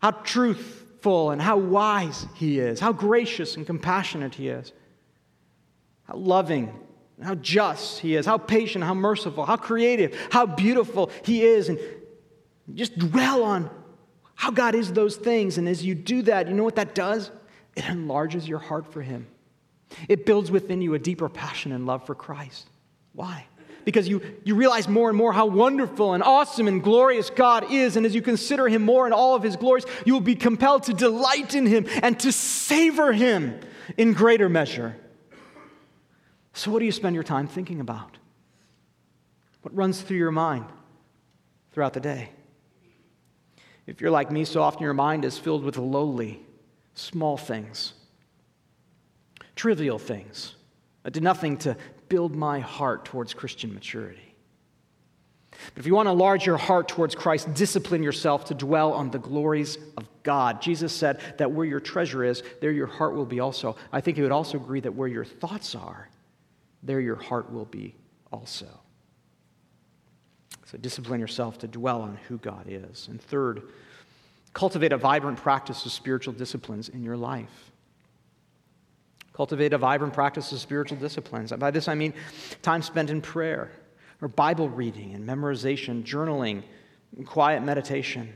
[0.00, 4.72] how truthful and how wise He is, how gracious and compassionate He is,
[6.12, 6.72] how loving
[7.22, 11.68] how just he is, how patient, how merciful, how creative, how beautiful he is.
[11.68, 11.78] And
[12.74, 13.70] just dwell on
[14.34, 15.58] how God is those things.
[15.58, 17.30] And as you do that, you know what that does?
[17.76, 19.26] It enlarges your heart for Him.
[20.08, 22.68] It builds within you a deeper passion and love for Christ.
[23.12, 23.46] Why?
[23.84, 27.96] Because you, you realize more and more how wonderful and awesome and glorious God is.
[27.96, 30.84] And as you consider Him more in all of His glories, you will be compelled
[30.84, 33.60] to delight in Him and to savor Him
[33.96, 34.96] in greater measure.
[36.54, 38.18] So, what do you spend your time thinking about?
[39.62, 40.66] What runs through your mind
[41.72, 42.30] throughout the day?
[43.86, 46.40] If you're like me, so often your mind is filled with lowly,
[46.94, 47.94] small things,
[49.56, 50.54] trivial things
[51.02, 51.76] that did nothing to
[52.08, 54.34] build my heart towards Christian maturity.
[55.74, 59.10] But if you want to enlarge your heart towards Christ, discipline yourself to dwell on
[59.10, 60.62] the glories of God.
[60.62, 63.76] Jesus said that where your treasure is, there your heart will be also.
[63.92, 66.08] I think he would also agree that where your thoughts are,
[66.82, 67.94] there your heart will be
[68.32, 68.66] also.
[70.66, 73.08] So discipline yourself to dwell on who God is.
[73.08, 73.62] And third,
[74.54, 77.70] cultivate a vibrant practice of spiritual disciplines in your life.
[79.32, 81.52] Cultivate a vibrant practice of spiritual disciplines.
[81.52, 82.14] And By this I mean
[82.62, 83.70] time spent in prayer,
[84.20, 86.62] or Bible reading and memorization, journaling,
[87.16, 88.32] and quiet meditation.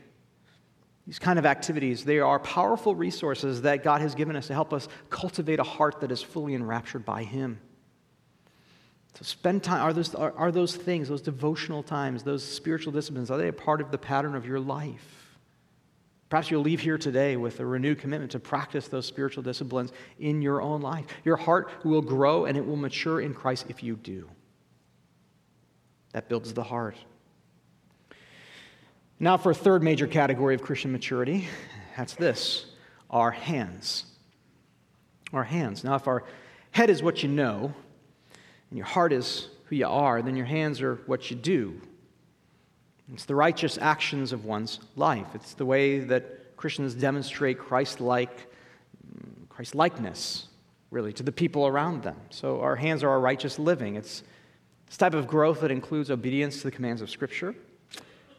[1.07, 4.73] These kind of activities, they are powerful resources that God has given us to help
[4.73, 7.61] us cultivate a heart that is fully enraptured by Him.
[9.17, 9.81] So spend time.
[9.81, 13.53] Are those, are, are those things, those devotional times, those spiritual disciplines, are they a
[13.53, 15.39] part of the pattern of your life?
[16.29, 20.43] Perhaps you'll leave here today with a renewed commitment to practice those spiritual disciplines in
[20.43, 21.07] your own life.
[21.25, 24.29] Your heart will grow and it will mature in Christ if you do.
[26.13, 26.97] That builds the heart.
[29.19, 31.49] Now, for a third major category of Christian maturity,
[31.97, 32.67] that's this
[33.09, 34.05] our hands.
[35.33, 35.85] Our hands.
[35.85, 36.25] Now, if our
[36.73, 37.73] head is what you know,
[38.71, 41.81] and your heart is who you are, then your hands are what you do.
[43.13, 45.29] It's the righteous actions of one's life.
[45.35, 48.51] It's the way that Christians demonstrate Christ-like,
[49.49, 50.49] Christ-likeness,
[50.91, 52.17] really, to the people around them.
[52.31, 53.97] So our hands are our righteous living.
[53.97, 54.23] It's
[54.87, 57.55] this type of growth that includes obedience to the commands of Scripture,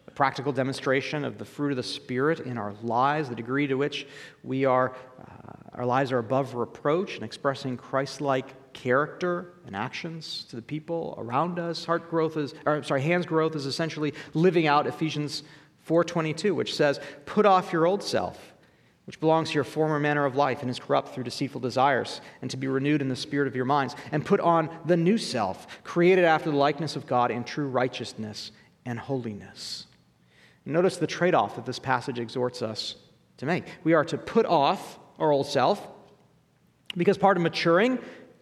[0.08, 3.76] a practical demonstration of the fruit of the Spirit in our lives, the degree to
[3.76, 4.08] which
[4.44, 10.56] we are, uh, our lives are above reproach and expressing Christ-like character and actions to
[10.56, 11.84] the people around us.
[11.86, 15.42] Heart growth is, or sorry, hands growth is essentially living out Ephesians
[15.84, 18.54] 4:22, which says, "Put off your old self,
[19.06, 22.52] which belongs to your former manner of life and is corrupt through deceitful desires, and
[22.52, 25.84] to be renewed in the spirit of your minds, and put on the new self,
[25.84, 28.52] created after the likeness of God in true righteousness
[28.86, 29.88] and holiness."
[30.66, 32.96] Notice the trade-off that this passage exhorts us
[33.38, 33.64] to make.
[33.84, 35.88] We are to put off our old self
[36.96, 38.00] because part of maturing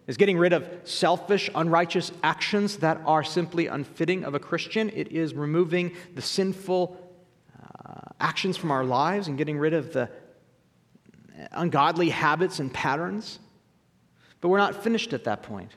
[0.07, 4.91] is getting rid of selfish, unrighteous actions that are simply unfitting of a Christian.
[4.93, 6.97] It is removing the sinful
[7.57, 10.09] uh, actions from our lives and getting rid of the
[11.51, 13.39] ungodly habits and patterns.
[14.41, 15.71] But we're not finished at that point.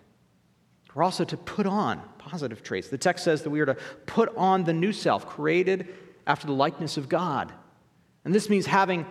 [0.95, 2.88] We're also to put on positive traits.
[2.88, 5.88] The text says that we are to put on the new self, created
[6.27, 7.53] after the likeness of God.
[8.25, 9.07] And this means having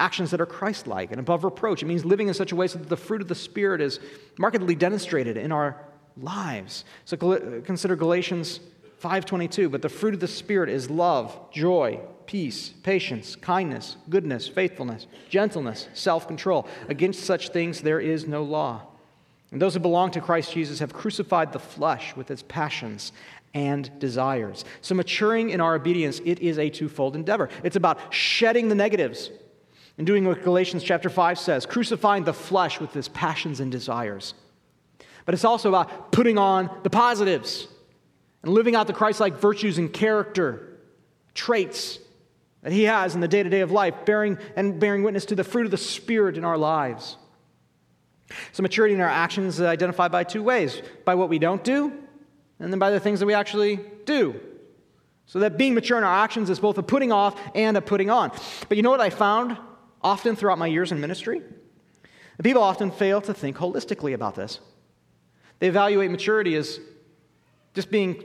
[0.00, 1.82] actions that are Christ like and above reproach.
[1.82, 4.00] It means living in such a way so that the fruit of the Spirit is
[4.38, 5.76] markedly demonstrated in our
[6.16, 6.84] lives.
[7.04, 8.60] So consider Galatians
[9.00, 15.06] 5:22, but the fruit of the spirit is love, joy, peace, patience, kindness, goodness, faithfulness,
[15.28, 16.66] gentleness, self-control.
[16.88, 18.82] Against such things there is no law.
[19.52, 23.12] And those who belong to Christ Jesus have crucified the flesh with its passions
[23.54, 24.64] and desires.
[24.82, 27.48] So maturing in our obedience, it is a twofold endeavor.
[27.62, 29.30] It's about shedding the negatives
[29.98, 34.32] and doing what Galatians chapter 5 says, crucifying the flesh with its passions and desires.
[35.24, 37.66] But it's also about putting on the positives
[38.42, 40.78] and living out the Christ like virtues and character,
[41.34, 41.98] traits
[42.62, 45.34] that he has in the day to day of life, bearing and bearing witness to
[45.34, 47.16] the fruit of the Spirit in our lives.
[48.52, 51.92] So, maturity in our actions is identified by two ways by what we don't do,
[52.60, 54.38] and then by the things that we actually do.
[55.26, 58.10] So, that being mature in our actions is both a putting off and a putting
[58.10, 58.32] on.
[58.68, 59.56] But you know what I found
[60.02, 61.42] often throughout my years in ministry?
[62.36, 64.60] The people often fail to think holistically about this.
[65.58, 66.78] They evaluate maturity as
[67.74, 68.24] just being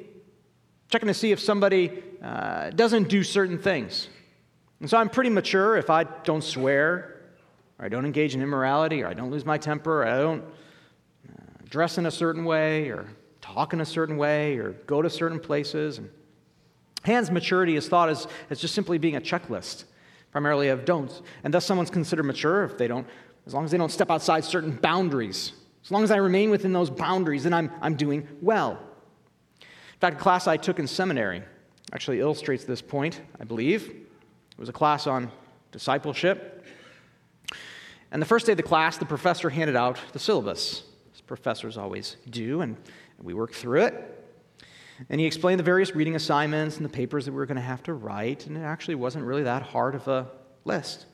[0.89, 4.07] checking to see if somebody uh, doesn't do certain things.
[4.79, 7.21] And so I'm pretty mature if I don't swear,
[7.79, 10.43] or I don't engage in immorality, or I don't lose my temper, or I don't
[10.43, 13.07] uh, dress in a certain way, or
[13.41, 15.97] talk in a certain way, or go to certain places.
[15.97, 16.09] And
[17.03, 19.85] Hand's maturity is thought as, as just simply being a checklist,
[20.33, 21.21] primarily of don'ts.
[21.45, 23.07] And thus, someone's considered mature if they don't,
[23.47, 25.53] as long as they don't step outside certain boundaries.
[25.85, 28.79] As long as I remain within those boundaries, then I'm, I'm doing well
[29.61, 31.43] In fact, a class I took in seminary
[31.93, 33.87] actually illustrates this point, I believe.
[33.89, 35.31] It was a class on
[35.71, 36.65] discipleship.
[38.11, 41.77] And the first day of the class, the professor handed out the syllabus, as professors
[41.77, 42.75] always do, and
[43.21, 44.22] we worked through it.
[45.09, 47.61] And he explained the various reading assignments and the papers that we were going to
[47.61, 50.27] have to write, and it actually wasn't really that hard of a
[50.65, 51.05] list.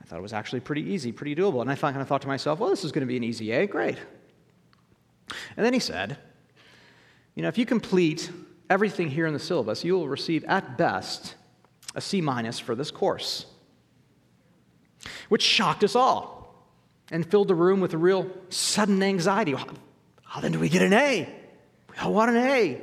[0.00, 1.60] I thought it was actually pretty easy, pretty doable.
[1.60, 3.52] And I kind of thought to myself, well, this is going to be an easy
[3.52, 3.98] A, great.
[5.56, 6.16] And then he said,
[7.34, 8.30] you know, if you complete
[8.70, 11.34] everything here in the syllabus, you will receive at best
[11.94, 13.46] a C minus for this course,
[15.28, 16.68] which shocked us all
[17.10, 19.54] and filled the room with a real sudden anxiety.
[20.22, 21.28] How then do we get an A?
[21.90, 22.82] We all want an A.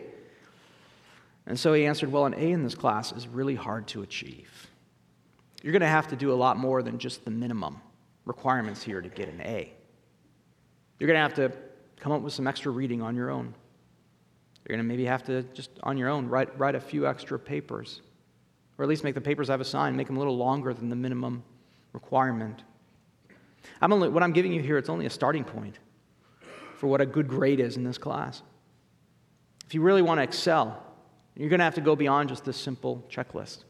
[1.48, 4.70] And so he answered, Well, an A in this class is really hard to achieve.
[5.62, 7.82] You're going to have to do a lot more than just the minimum
[8.26, 9.72] requirements here to get an A.
[11.00, 11.52] You're going to have to
[12.00, 13.54] come up with some extra reading on your own.
[14.68, 17.38] You're going to maybe have to just on your own write, write a few extra
[17.38, 18.02] papers,
[18.78, 20.96] or at least make the papers I've assigned, make them a little longer than the
[20.96, 21.44] minimum
[21.94, 22.64] requirement.
[23.82, 25.80] I'm only, what I'm giving you here, it's only a starting point
[26.78, 28.42] for what a good grade is in this class.
[29.66, 30.84] If you really want to excel,
[31.36, 33.64] you're going to have to go beyond just this simple checklist.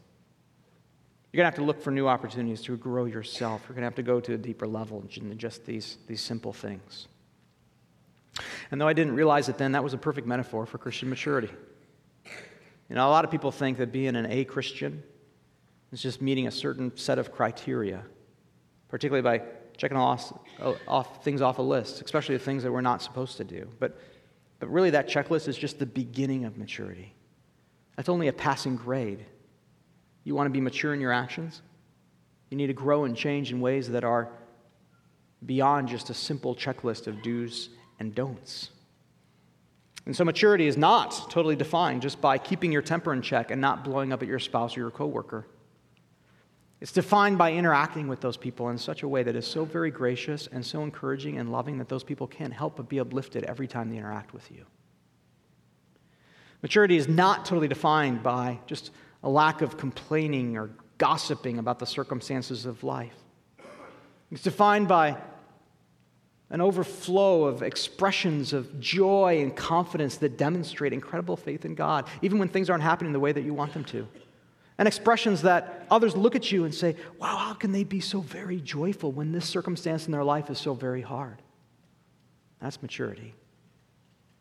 [1.32, 3.62] You're going to have to look for new opportunities to grow yourself.
[3.62, 6.52] You're going to have to go to a deeper level than just these, these simple
[6.52, 7.08] things.
[8.70, 11.50] And though I didn't realize it then, that was a perfect metaphor for Christian maturity.
[12.88, 15.02] You know, a lot of people think that being an A Christian
[15.92, 18.04] is just meeting a certain set of criteria,
[18.88, 19.44] particularly by
[19.76, 20.32] checking off,
[20.86, 23.68] off things off a list, especially the things that we're not supposed to do.
[23.78, 23.98] But,
[24.58, 27.15] but really, that checklist is just the beginning of maturity.
[27.96, 29.24] That's only a passing grade.
[30.24, 31.62] You want to be mature in your actions?
[32.50, 34.30] You need to grow and change in ways that are
[35.44, 38.70] beyond just a simple checklist of do's and don'ts.
[40.04, 43.60] And so maturity is not totally defined just by keeping your temper in check and
[43.60, 45.46] not blowing up at your spouse or your coworker.
[46.80, 49.90] It's defined by interacting with those people in such a way that is so very
[49.90, 53.66] gracious and so encouraging and loving that those people can't help but be uplifted every
[53.66, 54.64] time they interact with you.
[56.66, 58.90] Maturity is not totally defined by just
[59.22, 63.14] a lack of complaining or gossiping about the circumstances of life.
[64.32, 65.16] It's defined by
[66.50, 72.40] an overflow of expressions of joy and confidence that demonstrate incredible faith in God, even
[72.40, 74.08] when things aren't happening the way that you want them to.
[74.76, 78.18] And expressions that others look at you and say, Wow, how can they be so
[78.22, 81.40] very joyful when this circumstance in their life is so very hard?
[82.60, 83.34] That's maturity.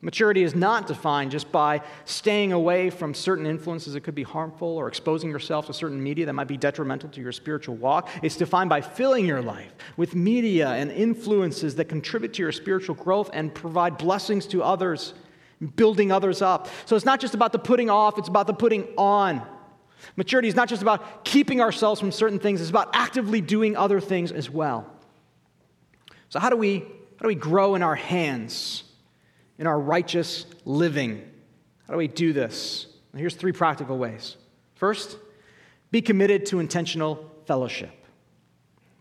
[0.06, 4.68] Maturity is not defined just by staying away from certain influences that could be harmful
[4.68, 8.12] or exposing yourself to certain media that might be detrimental to your spiritual walk.
[8.22, 12.94] It's defined by filling your life with media and influences that contribute to your spiritual
[12.94, 15.16] growth and provide blessings to others,
[15.76, 16.68] building others up.
[16.86, 19.42] So it's not just about the putting off, it's about the putting on.
[20.18, 24.00] Maturity is not just about keeping ourselves from certain things, it's about actively doing other
[24.00, 24.86] things as well.
[26.30, 28.85] So, how do we, how do we grow in our hands?
[29.58, 31.30] In our righteous living.
[31.88, 32.88] How do we do this?
[33.14, 34.38] Well, here's three practical ways.
[34.76, 35.18] First,
[35.92, 37.92] be committed to intentional fellowship.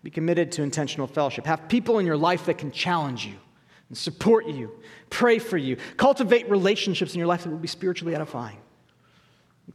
[0.02, 1.46] Be committed to intentional fellowship.
[1.46, 3.34] Have people in your life that can challenge you
[3.88, 4.70] and support you,
[5.11, 5.76] pray for you.
[5.96, 8.59] Cultivate relationships in your life that will be spiritually edifying.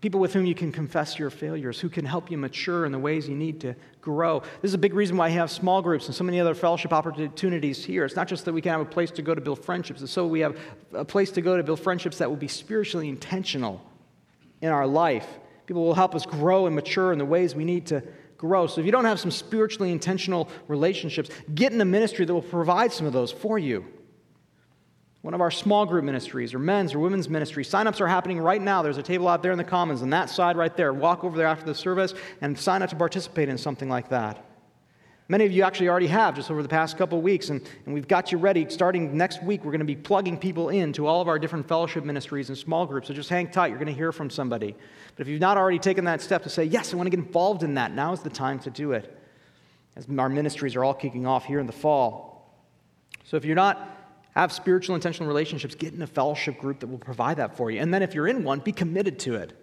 [0.02, 3.00] People with whom you can confess your failures, who can help you mature in the
[3.00, 4.40] ways you need to grow.
[4.62, 6.94] This is a big reason why I have small groups and so many other fellowship
[6.94, 8.06] opportunities here.
[8.06, 10.12] It's not just that we can have a place to go to build friendships, it's
[10.12, 10.58] so we have
[10.94, 13.82] a place to go to build friendships that will be spiritually intentional
[14.62, 15.28] in our life.
[15.66, 18.04] People will help us grow and mature in the ways we need to
[18.38, 18.68] grow.
[18.68, 22.42] So if you don't have some spiritually intentional relationships, get in a ministry that will
[22.42, 23.86] provide some of those for you
[25.22, 27.64] one of our small group ministries or men's or women's ministry.
[27.66, 28.82] Sign-ups are happening right now.
[28.82, 30.94] There's a table out there in the commons on that side right there.
[30.94, 34.46] Walk over there after the service and sign up to participate in something like that.
[35.32, 38.08] Many of you actually already have just over the past couple weeks, and, and we've
[38.08, 38.68] got you ready.
[38.68, 41.68] Starting next week, we're going to be plugging people in to all of our different
[41.68, 43.10] fellowship ministries and small groups.
[43.10, 43.68] So just hang tight.
[43.68, 44.76] You're going to hear from somebody.
[45.16, 47.24] But if you've not already taken that step to say, Yes, I want to get
[47.24, 49.16] involved in that, now is the time to do it.
[49.96, 52.56] As our ministries are all kicking off here in the fall.
[53.24, 53.99] So if you're not
[54.36, 55.76] have spiritual, intentional relationships.
[55.76, 57.80] Get in a fellowship group that will provide that for you.
[57.82, 59.54] And then if you're in one, be committed to it.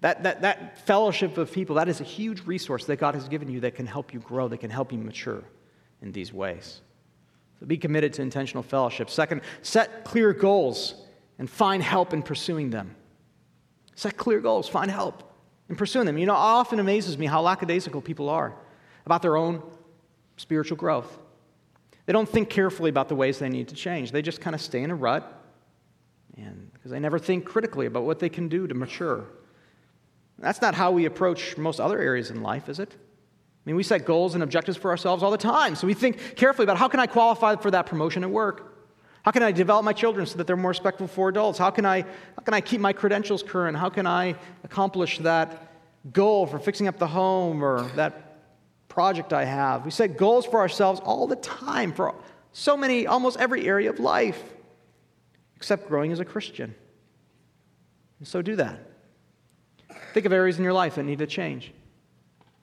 [0.00, 3.48] That, that, that fellowship of people, that is a huge resource that God has given
[3.48, 5.44] you that can help you grow, that can help you mature
[6.02, 6.80] in these ways.
[7.60, 9.08] So be committed to intentional fellowship.
[9.08, 10.94] Second, set clear goals
[11.38, 12.96] and find help in pursuing them.
[13.94, 15.22] Set clear goals, find help
[15.68, 16.18] in pursuing them.
[16.18, 18.54] You know, it often amazes me how lackadaisical people are
[19.06, 19.62] about their own
[20.36, 21.18] spiritual growth.
[22.06, 24.12] They don't think carefully about the ways they need to change.
[24.12, 25.40] They just kind of stay in a rut
[26.36, 29.26] and because they never think critically about what they can do to mature.
[30.38, 32.90] That's not how we approach most other areas in life, is it?
[32.92, 35.76] I mean, we set goals and objectives for ourselves all the time.
[35.76, 38.72] So we think carefully about how can I qualify for that promotion at work?
[39.24, 41.58] How can I develop my children so that they're more respectful for adults?
[41.58, 43.76] How can I, how can I keep my credentials current?
[43.76, 44.34] How can I
[44.64, 45.70] accomplish that
[46.12, 48.31] goal for fixing up the home or that
[48.92, 49.86] project I have.
[49.86, 52.14] We set goals for ourselves all the time for
[52.52, 54.42] so many, almost every area of life,
[55.56, 56.74] except growing as a Christian.
[58.18, 58.78] And so do that.
[60.12, 61.72] Think of areas in your life that need to change.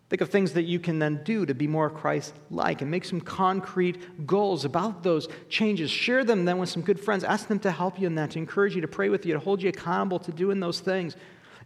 [0.09, 3.05] Think of things that you can then do to be more Christ like and make
[3.05, 5.89] some concrete goals about those changes.
[5.89, 7.23] Share them then with some good friends.
[7.23, 9.39] Ask them to help you in that, to encourage you, to pray with you, to
[9.39, 11.15] hold you accountable to doing those things.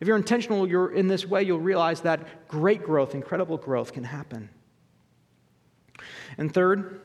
[0.04, 4.04] If you're intentional you're in this way, you'll realize that great growth, incredible growth can
[4.04, 4.50] happen.
[6.38, 7.00] And third,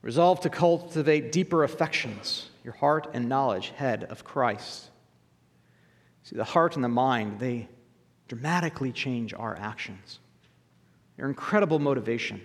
[0.00, 4.88] resolve to cultivate deeper affections, your heart and knowledge, head of Christ.
[6.22, 7.68] See, the heart and the mind, they
[8.26, 10.18] dramatically change our actions.
[11.18, 12.40] They're incredible motivation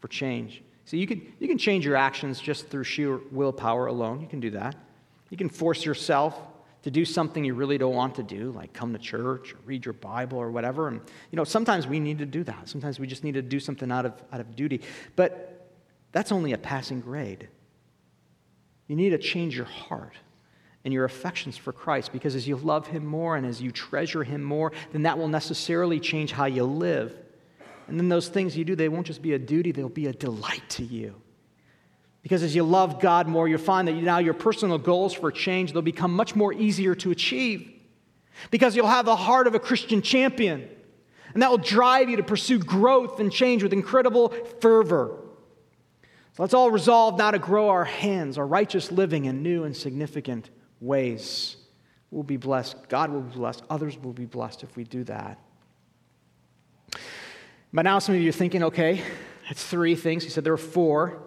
[0.00, 0.62] for change.
[0.86, 4.22] See, you can, you can change your actions just through sheer willpower alone.
[4.22, 4.76] You can do that.
[5.28, 6.40] You can force yourself
[6.82, 9.84] to do something you really don't want to do, like come to church or read
[9.84, 10.88] your Bible or whatever.
[10.88, 12.68] And, you know, sometimes we need to do that.
[12.68, 14.82] Sometimes we just need to do something out of, out of duty.
[15.14, 15.70] But
[16.10, 17.48] that's only a passing grade.
[18.88, 20.14] You need to change your heart
[20.84, 24.24] and your affections for Christ because as you love Him more and as you treasure
[24.24, 27.16] Him more, then that will necessarily change how you live.
[27.86, 30.12] And then those things you do, they won't just be a duty, they'll be a
[30.12, 31.21] delight to you.
[32.22, 35.72] Because as you love God more, you'll find that now your personal goals for change,
[35.72, 37.68] they'll become much more easier to achieve.
[38.50, 40.68] Because you'll have the heart of a Christian champion.
[41.34, 44.28] And that will drive you to pursue growth and change with incredible
[44.60, 45.18] fervor.
[46.34, 49.76] So let's all resolve now to grow our hands, our righteous living in new and
[49.76, 50.50] significant
[50.80, 51.56] ways.
[52.10, 52.88] We'll be blessed.
[52.88, 53.62] God will be blessed.
[53.68, 55.38] Others will be blessed if we do that.
[57.72, 59.02] But now some of you are thinking, okay,
[59.48, 60.22] that's three things.
[60.22, 61.22] He said there were four.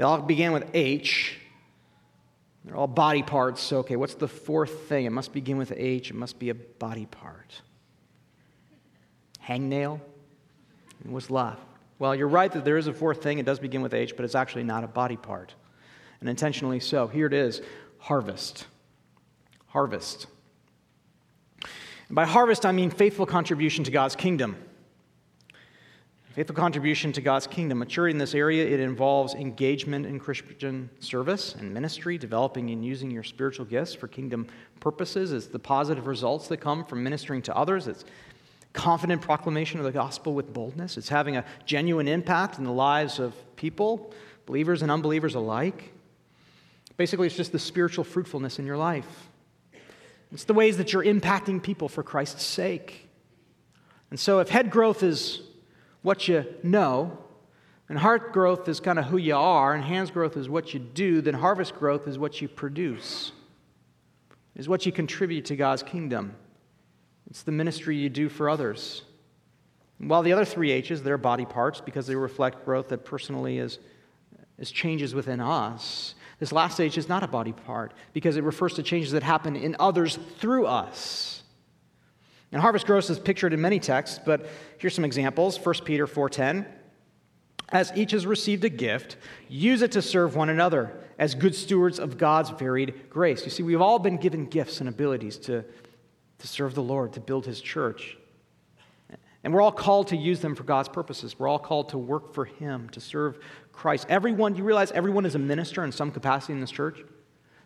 [0.00, 1.36] They all began with H.
[2.64, 3.60] They're all body parts.
[3.60, 5.04] So, okay, what's the fourth thing?
[5.04, 6.08] It must begin with H.
[6.08, 7.60] It must be a body part.
[9.46, 10.00] Hangnail.
[11.04, 11.60] And what's left?
[11.98, 13.40] Well, you're right that there is a fourth thing.
[13.40, 15.54] It does begin with H, but it's actually not a body part.
[16.20, 17.06] And intentionally so.
[17.06, 17.60] Here it is
[17.98, 18.66] harvest.
[19.66, 20.28] Harvest.
[22.08, 24.56] And by harvest, I mean faithful contribution to God's kingdom.
[26.34, 27.80] Faithful contribution to God's kingdom.
[27.80, 33.10] Maturity in this area, it involves engagement in Christian service and ministry, developing and using
[33.10, 34.46] your spiritual gifts for kingdom
[34.78, 35.32] purposes.
[35.32, 37.88] It's the positive results that come from ministering to others.
[37.88, 38.04] It's
[38.72, 40.96] confident proclamation of the gospel with boldness.
[40.96, 44.12] It's having a genuine impact in the lives of people,
[44.46, 45.92] believers and unbelievers alike.
[46.96, 49.28] Basically, it's just the spiritual fruitfulness in your life.
[50.30, 53.08] It's the ways that you're impacting people for Christ's sake.
[54.10, 55.42] And so, if head growth is
[56.02, 57.18] what you know,
[57.88, 60.80] and heart growth is kind of who you are, and hands growth is what you
[60.80, 63.32] do, then harvest growth is what you produce,
[64.54, 66.34] is what you contribute to God's kingdom.
[67.28, 69.02] It's the ministry you do for others.
[69.98, 73.78] while the other three H's, they're body parts because they reflect growth that personally is,
[74.58, 76.14] is changes within us.
[76.38, 79.56] This last H is not a body part because it refers to changes that happen
[79.56, 81.39] in others through us.
[82.52, 84.46] And harvest growth is pictured in many texts, but
[84.78, 85.56] here's some examples.
[85.56, 86.66] 1 Peter 4:10.
[87.72, 89.16] As each has received a gift,
[89.48, 93.44] use it to serve one another as good stewards of God's varied grace.
[93.44, 95.64] You see, we've all been given gifts and abilities to,
[96.38, 98.16] to serve the Lord, to build his church.
[99.44, 101.38] And we're all called to use them for God's purposes.
[101.38, 103.38] We're all called to work for him, to serve
[103.72, 104.06] Christ.
[104.08, 107.04] Everyone, do you realize everyone is a minister in some capacity in this church?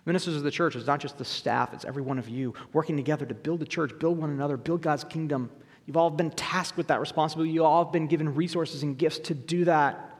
[0.07, 2.97] Ministers of the church is not just the staff, it's every one of you working
[2.97, 5.51] together to build the church, build one another, build God's kingdom.
[5.87, 7.53] You've all been tasked with that responsibility.
[7.53, 10.19] You all have been given resources and gifts to do that.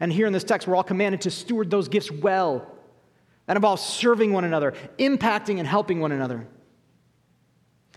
[0.00, 2.70] And here in this text, we're all commanded to steward those gifts well.
[3.46, 6.46] That involves serving one another, impacting and helping one another.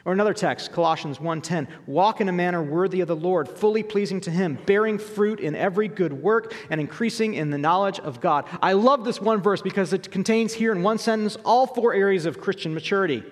[0.10, 4.20] Or another text, Colossians 1:10, walk in a manner worthy of the Lord, fully pleasing
[4.22, 8.46] to him, bearing fruit in every good work and increasing in the knowledge of God.
[8.60, 12.26] I love this one verse because it contains here in one sentence all four areas
[12.26, 13.24] of Christian maturity.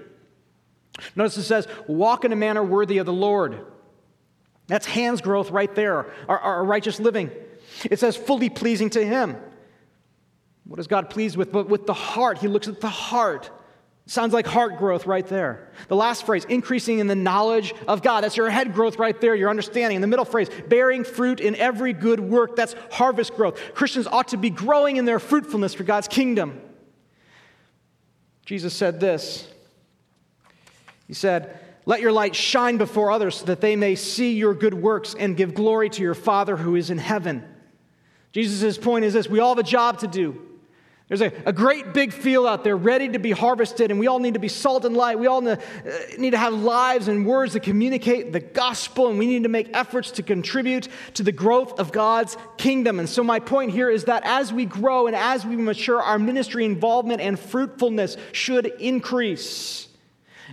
[1.15, 3.65] Notice it says, walk in a manner worthy of the Lord.
[4.67, 7.32] That's hands growth right there, our, our righteous living.
[7.86, 9.36] It says fully pleasing to him.
[10.65, 11.51] What is God pleased with?
[11.51, 12.38] But with the heart.
[12.38, 13.49] He looks at the heart.
[14.09, 15.69] Sounds like heart growth right there.
[15.89, 18.23] The last phrase, increasing in the knowledge of God.
[18.23, 19.97] That's your head growth right there, your understanding.
[19.97, 22.55] And the middle phrase, bearing fruit in every good work.
[22.55, 23.59] That's harvest growth.
[23.73, 26.61] Christians ought to be growing in their fruitfulness for God's kingdom.
[28.45, 29.45] Jesus said this
[31.05, 34.73] He said, Let your light shine before others so that they may see your good
[34.73, 37.43] works and give glory to your Father who is in heaven.
[38.31, 40.46] Jesus' point is this we all have a job to do.
[41.07, 44.19] There's a, a great big field out there ready to be harvested, and we all
[44.19, 45.17] need to be salt and light.
[45.17, 49.17] We all need, uh, need to have lives and words that communicate the gospel, and
[49.17, 52.99] we need to make efforts to contribute to the growth of God's kingdom.
[52.99, 56.19] And so, my point here is that as we grow and as we mature, our
[56.19, 59.87] ministry involvement and fruitfulness should increase.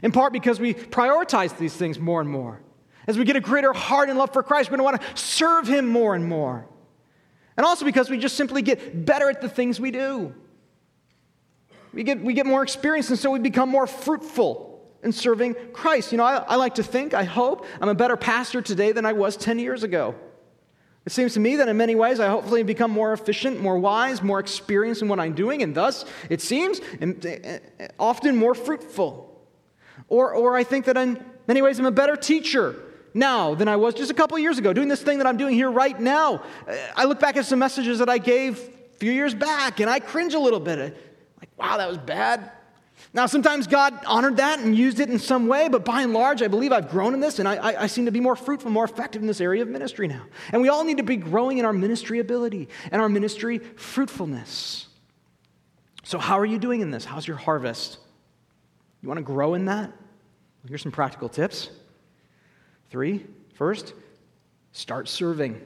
[0.05, 2.61] In part because we prioritize these things more and more.
[3.09, 5.21] As we get a greater heart and love for Christ, we're going to want to
[5.21, 6.69] serve Him more and more.
[7.57, 10.33] And also because we just simply get better at the things we do.
[11.95, 14.75] We get, we get more experience, and so we become more fruitful
[15.05, 16.11] in serving Christ.
[16.11, 19.07] You know, I, I like to think, I hope, I'm a better pastor today than
[19.07, 20.15] I was 10 years ago.
[21.07, 24.23] It seems to me that in many ways I hopefully become more efficient, more wise,
[24.23, 27.59] more experienced in what I'm doing, and thus, it seems, eh,
[27.99, 29.31] often more fruitful.
[30.09, 32.75] Or, or I think that in many ways I'm a better teacher
[33.13, 35.55] now than I was just a couple years ago, doing this thing that I'm doing
[35.55, 36.43] here right now.
[36.67, 39.91] Eh, I look back at some messages that I gave a few years back, and
[39.91, 41.14] I cringe a little bit.
[41.45, 42.51] Like, wow, that was bad.
[43.13, 46.41] Now, sometimes God honored that and used it in some way, but by and large,
[46.43, 48.71] I believe I've grown in this and I, I, I, seem to be more fruitful,
[48.71, 50.23] more effective in this area of ministry now.
[50.53, 54.87] And we all need to be growing in our ministry ability and our ministry fruitfulness.
[56.05, 57.05] So, how are you doing in this?
[57.05, 57.99] How's your harvest?
[59.03, 59.91] You want to grow in that?
[59.91, 61.71] Well, here's some practical tips.
[62.91, 63.93] Three, first,
[64.73, 65.61] start serving.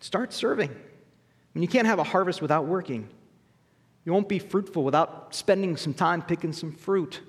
[0.00, 0.70] Start serving.
[0.70, 0.74] I
[1.54, 3.08] mean, you can't have a harvest without working.
[4.04, 7.20] You won't be fruitful without spending some time picking some fruit.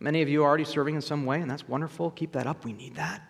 [0.00, 2.10] Many of you are already serving in some way, and that's wonderful.
[2.12, 2.64] Keep that up.
[2.64, 3.22] We need that.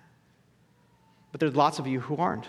[1.32, 2.48] But there's lots of you who aren't.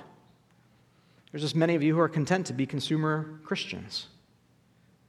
[1.32, 4.08] There's just many of you who are content to be consumer Christians.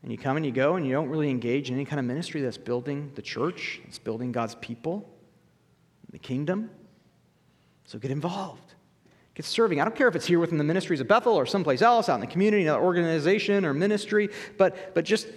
[0.03, 2.07] And you come and you go, and you don't really engage in any kind of
[2.07, 5.09] ministry that's building the church, it's building God's people,
[6.11, 6.70] the kingdom.
[7.84, 8.69] So get involved.
[9.41, 9.80] Get serving.
[9.80, 12.16] I don't care if it's here within the ministries of Bethel or someplace else, out
[12.16, 14.28] in the community, another organization or ministry,
[14.59, 15.28] but, but just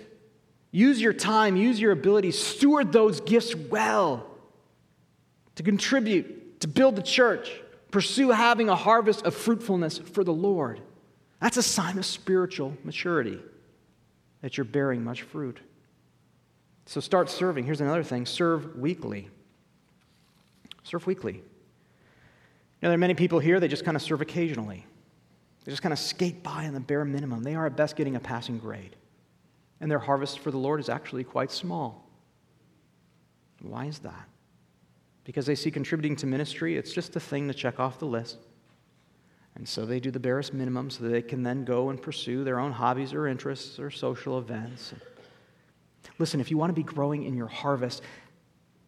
[0.72, 4.28] use your time, use your abilities, steward those gifts well
[5.56, 7.50] to contribute, to build the church,
[7.92, 10.82] Pursue having a harvest of fruitfulness for the Lord.
[11.40, 13.40] That's a sign of spiritual maturity,
[14.42, 15.62] that you're bearing much fruit.
[16.88, 17.64] So start serving.
[17.64, 19.30] Here's another thing serve weekly.
[20.84, 21.42] Serve weekly.
[22.84, 24.86] Know, there are many people here, they just kind of serve occasionally.
[25.64, 27.42] They just kind of skate by on the bare minimum.
[27.42, 28.98] They are at best getting a passing grade.
[29.80, 32.06] And their harvest for the Lord is actually quite small.
[33.62, 34.28] Why is that?
[35.24, 38.38] Because they see contributing to ministry, it's just a thing to check off the list.
[39.56, 42.44] And so they do the barest minimum so that they can then go and pursue
[42.44, 44.94] their own hobbies or interests or social events.
[46.20, 48.02] Listen, if you want to be growing in your harvest,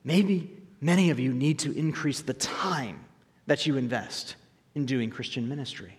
[0.03, 3.05] maybe many of you need to increase the time
[3.47, 4.35] that you invest
[4.73, 5.97] in doing Christian ministry.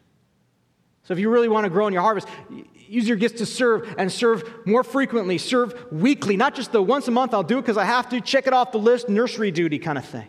[1.05, 2.26] So if you really want to grow in your harvest,
[2.74, 7.07] use your gifts to serve and serve more frequently, serve weekly, not just the once
[7.07, 9.53] a month I'll do it because I have to, check it off the list, nursery
[9.53, 10.28] duty kind of thing.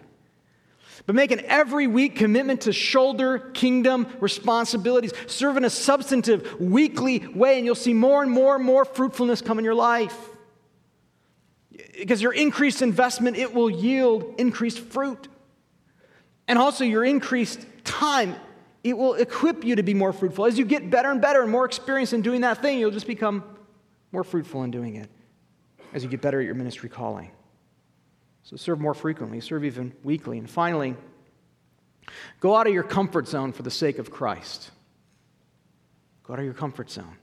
[1.07, 5.13] But make an every week commitment to shoulder kingdom responsibilities.
[5.25, 9.41] Serve in a substantive, weekly way, and you'll see more and more and more fruitfulness
[9.41, 10.15] come in your life.
[11.97, 15.27] Because your increased investment, it will yield increased fruit.
[16.47, 18.35] And also your increased time
[18.83, 20.45] it will equip you to be more fruitful.
[20.45, 23.07] As you get better and better and more experience in doing that thing, you'll just
[23.07, 23.43] become
[24.13, 25.09] more fruitful in doing it
[25.93, 27.31] as you get better at your ministry calling.
[28.43, 30.37] So serve more frequently, serve even weekly.
[30.37, 30.95] And finally,
[32.39, 34.71] go out of your comfort zone for the sake of Christ.
[36.23, 37.17] Go out of your comfort zone.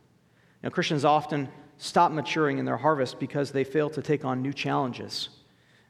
[0.62, 1.48] Now, Christians often
[1.78, 5.30] stop maturing in their harvest because they fail to take on new challenges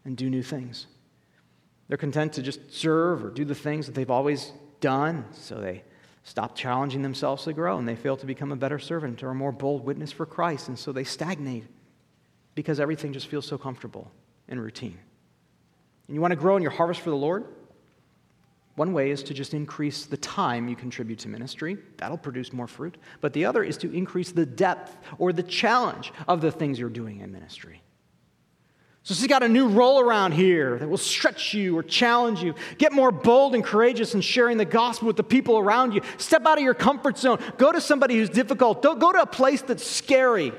[0.04, 0.86] and do new things.
[1.88, 5.26] They're content to just serve or do the things that they've always done.
[5.32, 5.84] So they
[6.22, 9.34] stop challenging themselves to grow and they fail to become a better servant or a
[9.34, 10.68] more bold witness for Christ.
[10.68, 11.64] And so they stagnate
[12.54, 14.10] because everything just feels so comfortable
[14.48, 14.98] and routine.
[16.08, 17.44] And you want to grow in your harvest for the Lord?
[18.76, 21.76] One way is to just increase the time you contribute to ministry.
[21.96, 22.96] That'll produce more fruit.
[23.20, 26.88] But the other is to increase the depth or the challenge of the things you're
[26.88, 27.82] doing in ministry.
[29.04, 32.54] So she's got a new role around here that will stretch you or challenge you.
[32.78, 36.00] Get more bold and courageous in sharing the gospel with the people around you.
[36.16, 37.38] Step out of your comfort zone.
[37.58, 38.80] Go to somebody who's difficult.
[38.80, 40.52] Don't go to a place that's scary.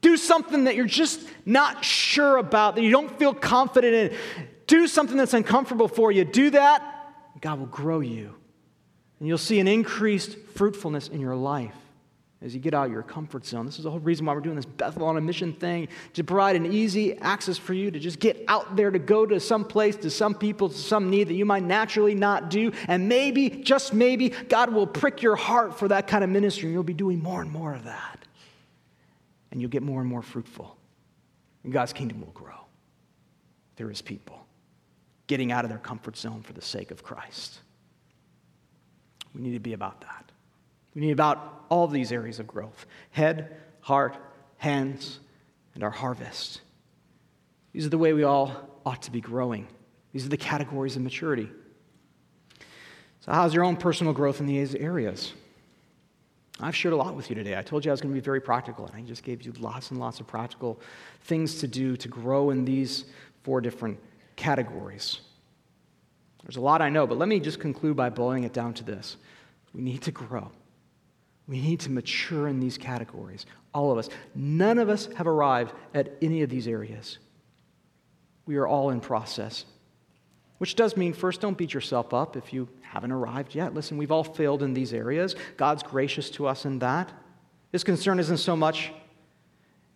[0.00, 4.18] Do something that you're just not sure about, that you don't feel confident in.
[4.66, 6.24] Do something that's uncomfortable for you.
[6.24, 6.82] Do that,
[7.40, 8.34] God will grow you.
[9.20, 11.76] And you'll see an increased fruitfulness in your life
[12.44, 13.64] as you get out of your comfort zone.
[13.64, 16.22] This is the whole reason why we're doing this Bethel on a mission thing to
[16.22, 19.64] provide an easy access for you to just get out there to go to some
[19.64, 22.70] place, to some people, to some need that you might naturally not do.
[22.86, 26.74] And maybe, just maybe, God will prick your heart for that kind of ministry, and
[26.74, 28.18] you'll be doing more and more of that.
[29.50, 30.76] And you'll get more and more fruitful.
[31.62, 32.52] And God's kingdom will grow
[33.76, 34.44] through his people,
[35.28, 37.60] getting out of their comfort zone for the sake of Christ.
[39.34, 40.23] We need to be about that.
[40.94, 44.16] We need about all these areas of growth head, heart,
[44.58, 45.20] hands,
[45.74, 46.60] and our harvest.
[47.72, 49.66] These are the way we all ought to be growing.
[50.12, 51.48] These are the categories of maturity.
[53.20, 55.32] So, how's your own personal growth in these areas?
[56.60, 57.58] I've shared a lot with you today.
[57.58, 59.52] I told you I was going to be very practical, and I just gave you
[59.58, 60.80] lots and lots of practical
[61.22, 63.06] things to do to grow in these
[63.42, 63.98] four different
[64.36, 65.20] categories.
[66.44, 68.84] There's a lot I know, but let me just conclude by boiling it down to
[68.84, 69.16] this
[69.72, 70.52] we need to grow.
[71.46, 74.08] We need to mature in these categories, all of us.
[74.34, 77.18] None of us have arrived at any of these areas.
[78.46, 79.66] We are all in process.
[80.58, 83.74] Which does mean, first, don't beat yourself up if you haven't arrived yet.
[83.74, 85.34] Listen, we've all failed in these areas.
[85.56, 87.12] God's gracious to us in that.
[87.72, 88.92] His concern isn't so much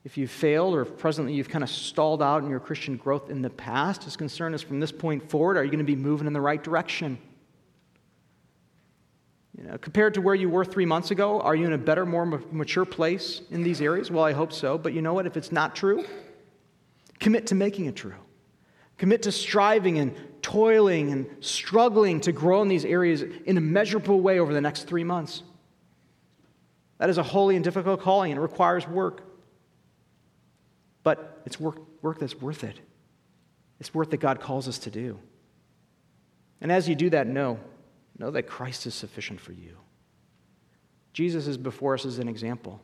[0.04, 3.30] if you've failed or if presently you've kind of stalled out in your Christian growth
[3.30, 4.04] in the past.
[4.04, 6.40] His concern is from this point forward, are you going to be moving in the
[6.40, 7.18] right direction?
[9.58, 12.06] You know, compared to where you were three months ago, are you in a better,
[12.06, 14.08] more mature place in these areas?
[14.08, 14.78] Well, I hope so.
[14.78, 15.26] But you know what?
[15.26, 16.04] If it's not true,
[17.18, 18.14] commit to making it true.
[18.98, 24.20] Commit to striving and toiling and struggling to grow in these areas in a measurable
[24.20, 25.42] way over the next three months.
[26.98, 29.22] That is a holy and difficult calling, and it requires work.
[31.02, 32.78] But it's work, work that's worth it.
[33.80, 35.18] It's work that God calls us to do.
[36.60, 37.58] And as you do that, know
[38.18, 39.76] Know that Christ is sufficient for you.
[41.12, 42.80] Jesus is before us as an example.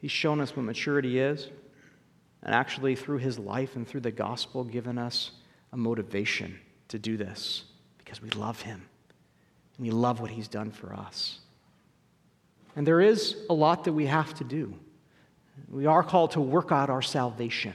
[0.00, 1.48] He's shown us what maturity is,
[2.42, 5.32] and actually, through his life and through the gospel, given us
[5.72, 6.58] a motivation
[6.88, 7.64] to do this
[7.98, 8.86] because we love him
[9.76, 11.40] and we love what he's done for us.
[12.76, 14.74] And there is a lot that we have to do.
[15.68, 17.74] We are called to work out our salvation,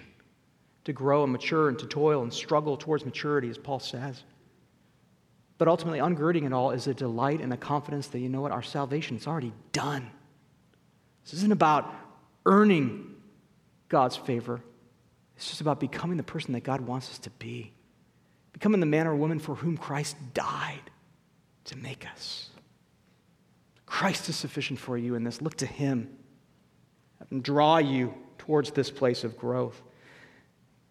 [0.86, 4.24] to grow and mature and to toil and struggle towards maturity, as Paul says.
[5.62, 8.52] But ultimately, ungirding it all is a delight and a confidence that, you know what,
[8.52, 10.10] our salvation is already done.
[11.24, 11.94] This isn't about
[12.48, 13.14] earning
[13.88, 14.60] God's favor,
[15.36, 17.74] it's just about becoming the person that God wants us to be,
[18.54, 20.82] becoming the man or woman for whom Christ died
[21.66, 22.50] to make us.
[23.86, 25.44] Christ is sufficient for you in this.
[25.44, 26.10] Look to Him
[27.30, 29.80] and draw you towards this place of growth.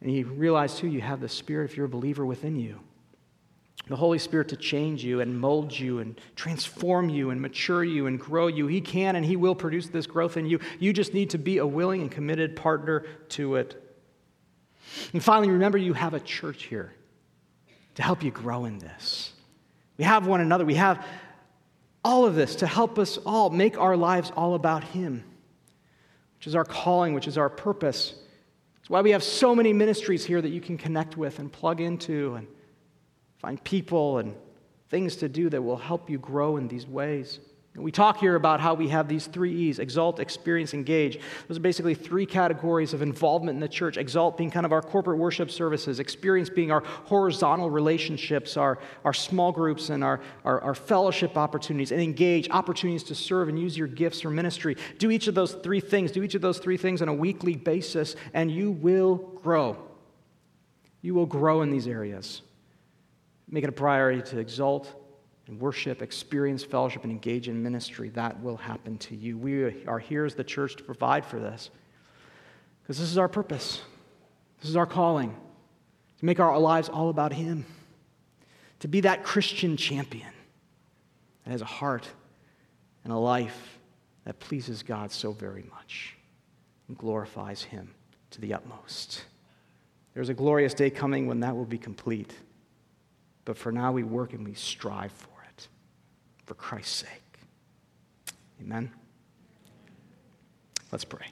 [0.01, 2.79] And you realize, too, you have the Spirit, if you're a believer, within you
[3.91, 8.07] the Holy Spirit to change you and mold you and transform you and mature you
[8.07, 8.69] and grow you.
[8.69, 10.61] He can and He will produce this growth in you.
[10.79, 13.99] You just need to be a willing and committed partner to it.
[15.13, 16.95] And finally, remember you have a church here
[17.97, 19.33] to help you grow in this.
[19.99, 20.65] We have one another.
[20.65, 21.05] We have
[22.05, 25.25] all of this to help us all make our lives all about Him,
[26.39, 28.15] which is our calling, which is our purpose.
[28.79, 31.81] It's why we have so many ministries here that you can connect with and plug
[31.81, 32.47] into and
[33.41, 34.35] Find people and
[34.91, 37.41] things to do that will help you grow in these ways.
[37.77, 41.21] We talk here about how we have these three E's exalt, experience, engage.
[41.47, 43.97] Those are basically three categories of involvement in the church.
[43.97, 49.15] Exalt being kind of our corporate worship services, experience being our horizontal relationships, our, our
[49.15, 53.79] small groups, and our, our, our fellowship opportunities, and engage opportunities to serve and use
[53.79, 54.77] your gifts for ministry.
[54.99, 57.55] Do each of those three things, do each of those three things on a weekly
[57.55, 59.77] basis, and you will grow.
[61.03, 62.43] You will grow in these areas.
[63.51, 64.95] Make it a priority to exalt
[65.49, 68.09] and worship, experience fellowship, and engage in ministry.
[68.11, 69.37] That will happen to you.
[69.37, 71.71] We are here as the church to provide for this
[72.83, 73.83] because this is our purpose.
[74.61, 75.35] This is our calling
[76.19, 77.65] to make our lives all about Him,
[78.81, 80.31] to be that Christian champion
[81.45, 82.07] that has a heart
[83.05, 83.79] and a life
[84.25, 86.17] that pleases God so very much
[86.89, 87.95] and glorifies Him
[88.31, 89.25] to the utmost.
[90.15, 92.35] There's a glorious day coming when that will be complete.
[93.51, 95.67] But for now, we work and we strive for it,
[96.47, 97.41] for Christ's sake.
[98.61, 98.93] Amen.
[100.93, 101.27] Let's pray.